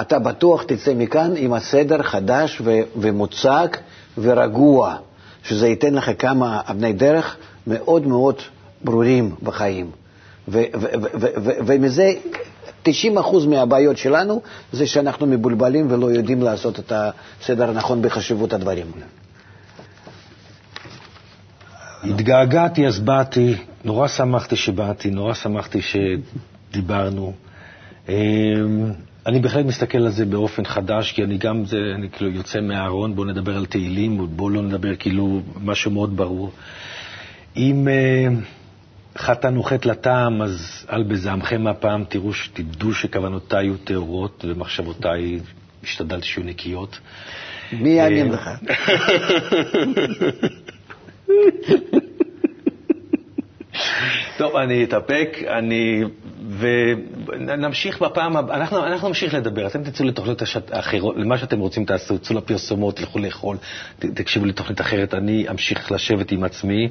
אתה 0.00 0.18
בטוח 0.18 0.62
תצא 0.62 0.94
מכאן 0.94 1.32
עם 1.36 1.52
הסדר 1.52 2.02
חדש 2.02 2.60
ו- 2.64 2.80
ומוצק 2.96 3.78
ורגוע, 4.18 4.96
שזה 5.42 5.68
ייתן 5.68 5.94
לך 5.94 6.10
כמה 6.18 6.60
אבני 6.70 6.92
דרך 6.92 7.36
מאוד 7.66 8.06
מאוד 8.06 8.36
ברורים 8.84 9.34
בחיים. 9.42 9.90
ומזה 11.66 12.12
90% 12.84 12.88
מהבעיות 13.48 13.96
שלנו 13.98 14.42
זה 14.72 14.86
שאנחנו 14.86 15.26
מבולבלים 15.26 15.86
ולא 15.90 16.10
יודעים 16.10 16.42
לעשות 16.42 16.78
את 16.78 16.92
הסדר 16.96 17.68
הנכון 17.70 18.02
בחשיבות 18.02 18.52
הדברים. 18.52 18.86
התגעגעתי 22.04 22.86
אז 22.86 23.00
באתי, 23.00 23.56
נורא 23.84 24.08
שמחתי 24.08 24.56
שבאתי, 24.56 25.10
נורא 25.10 25.34
שמחתי 25.34 25.80
שדיברנו. 25.82 27.32
אמ, 28.08 28.12
אני 29.26 29.40
בהחלט 29.40 29.66
מסתכל 29.66 29.98
על 29.98 30.10
זה 30.10 30.24
באופן 30.24 30.64
חדש, 30.64 31.12
כי 31.12 31.24
אני 31.24 31.38
גם, 31.38 31.64
זה, 31.64 31.76
אני 31.94 32.08
כאילו 32.10 32.30
יוצא 32.30 32.60
מהארון, 32.60 33.14
בואו 33.14 33.26
נדבר 33.26 33.56
על 33.56 33.66
תהילים, 33.66 34.36
בואו 34.36 34.50
לא 34.50 34.62
נדבר 34.62 34.96
כאילו 34.96 35.40
משהו 35.62 35.90
מאוד 35.90 36.16
ברור. 36.16 36.50
אם 37.56 37.88
אה, 37.88 38.26
חטאנו 39.18 39.62
חטא 39.62 39.88
לטעם, 39.88 40.42
אז 40.42 40.86
אל 40.92 41.02
בזעמכם 41.02 41.66
הפעם 41.66 42.04
תראו, 42.08 42.30
תדעו 42.52 42.94
שכוונותיי 42.94 43.66
היו 43.66 43.76
טהורות 43.76 44.44
ומחשבותיי 44.48 45.40
השתדלתי 45.84 46.26
שיהיו 46.26 46.46
נקיות. 46.46 46.98
מי 47.72 47.88
יאמין 47.90 48.32
לך? 48.32 48.50
טוב, 54.38 54.56
אני 54.56 54.84
אתאפק, 54.84 55.36
אני... 55.58 56.02
ונמשיך 56.58 58.02
בפעם 58.02 58.36
הבאה, 58.36 58.56
אנחנו, 58.56 58.86
אנחנו 58.86 59.08
נמשיך 59.08 59.34
לדבר, 59.34 59.66
אתם 59.66 59.82
תצאו 59.84 60.04
לתוכניות 60.06 60.42
השת- 60.42 60.70
אחרות, 60.70 61.16
למה 61.16 61.38
שאתם 61.38 61.58
רוצים 61.58 61.84
תעשו, 61.84 62.18
צאו 62.18 62.36
לפרסומות, 62.36 63.00
לכו 63.00 63.18
לאכול, 63.18 63.56
ת- 63.98 64.04
תקשיבו 64.04 64.44
לתוכנית 64.46 64.80
אחרת, 64.80 65.14
אני 65.14 65.46
אמשיך 65.50 65.92
לשבת 65.92 66.32
עם 66.32 66.44
עצמי 66.44 66.88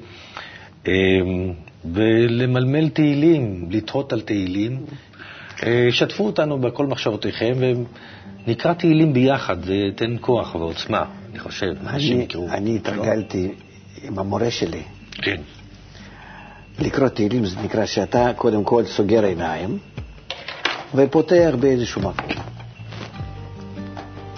ולמלמל 1.93 2.89
תהילים, 2.89 3.67
לתהות 3.71 4.13
על 4.13 4.21
תהילים. 4.21 4.85
אה, 5.65 5.87
שתפו 5.91 6.25
אותנו 6.25 6.59
בכל 6.59 6.85
מחשבותיכם 6.85 7.53
ונקרא 8.47 8.73
תהילים 8.73 9.13
ביחד, 9.13 9.65
זה 9.65 9.73
ייתן 9.73 10.15
כוח 10.21 10.55
ועוצמה, 10.55 11.05
אני 11.31 11.39
חושב, 11.39 11.73
אנשים 11.87 12.15
אני, 12.17 12.23
יקראו. 12.23 12.49
אני 12.49 12.75
התרגלתי 12.75 13.51
עם 14.03 14.19
המורה 14.19 14.51
שלי. 14.51 14.81
כן. 15.11 15.41
לקרוא 16.79 17.07
תהילים 17.07 17.45
זה 17.45 17.55
נקרא 17.63 17.85
שאתה 17.85 18.31
קודם 18.35 18.63
כל 18.63 18.85
סוגר 18.85 19.23
עיניים 19.23 19.77
ופותח 20.95 21.53
באיזשהו 21.59 22.01
מקום. 22.01 22.43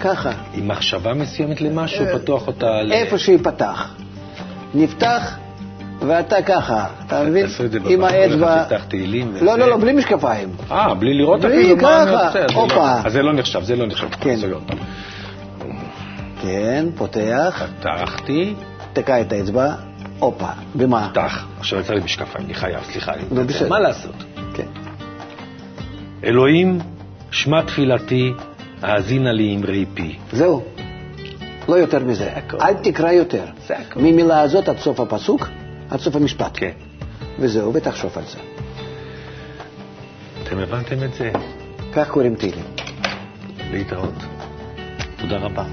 ככה, 0.00 0.32
עם 0.54 0.68
מחשבה 0.68 1.14
מסוימת 1.14 1.60
למשהו, 1.60 2.04
פתוח 2.14 2.46
אותה 2.46 2.82
ל... 2.82 2.92
איפה 2.92 3.18
שיפתח. 3.18 3.94
נפתח 4.74 5.38
ואתה 6.00 6.42
ככה, 6.42 6.86
אתה 7.06 7.22
מבין? 7.24 7.46
עם 7.88 8.04
האצבע... 8.04 8.64
לא, 9.42 9.58
לא, 9.58 9.68
לא, 9.68 9.76
בלי 9.76 9.92
משקפיים. 9.92 10.48
אה, 10.70 10.94
בלי 10.94 11.14
לראות 11.14 11.44
אפילו 11.44 11.76
מה 11.76 12.02
אני 12.02 12.10
עושה. 12.10 12.26
אז 12.26 12.50
זה 12.50 12.54
הופה. 12.54 12.74
לא- 12.76 13.06
אז 13.06 13.12
זה 13.12 13.22
לא 13.22 13.32
נחשב, 13.32 13.62
זה 13.62 13.76
לא 13.76 13.86
נחשב. 13.86 14.08
כן. 14.20 14.36
לא. 14.48 14.58
כן, 16.42 16.86
פותח, 16.96 17.62
פתחתי, 17.80 18.54
תקע 18.92 19.20
את 19.20 19.32
האצבע, 19.32 19.74
הופה, 20.18 20.48
במה? 20.74 21.08
פתח. 21.12 21.46
עכשיו 21.58 21.80
יצא 21.80 21.94
לי 21.94 22.00
משקפיים, 22.04 22.44
אני 22.46 22.54
חייב, 22.54 22.80
סליחה. 22.92 23.12
בסדר. 23.46 23.68
מה 23.68 23.78
לעשות? 23.78 24.14
כן. 24.54 24.66
אלוהים, 26.24 26.78
שמע 27.30 27.62
תפילתי, 27.62 28.32
האזינה 28.82 29.32
לי 29.32 29.56
אמרי 29.56 29.84
פי. 29.94 30.16
זהו, 30.32 30.62
לא 31.68 31.74
יותר 31.74 31.98
מזה. 32.04 32.30
אל 32.60 32.74
תקרא 32.74 33.12
יותר. 33.12 33.44
ממילה 33.96 34.40
הזאת 34.40 34.68
עד 34.68 34.78
סוף 34.78 35.00
הפסוק, 35.00 35.48
עד 35.90 36.00
סוף 36.00 36.16
המשפט. 36.16 36.52
כן. 36.54 36.72
וזהו, 37.38 37.74
ותחשוב 37.74 38.18
על 38.18 38.24
זה. 38.24 38.38
אתם 40.42 40.58
הבנתם 40.58 41.02
את 41.04 41.14
זה? 41.14 41.32
כך 41.92 42.10
קוראים 42.10 42.34
תהילים. 42.34 42.64
להתראות. 43.70 44.14
תודה 45.16 45.36
רבה. 45.38 45.64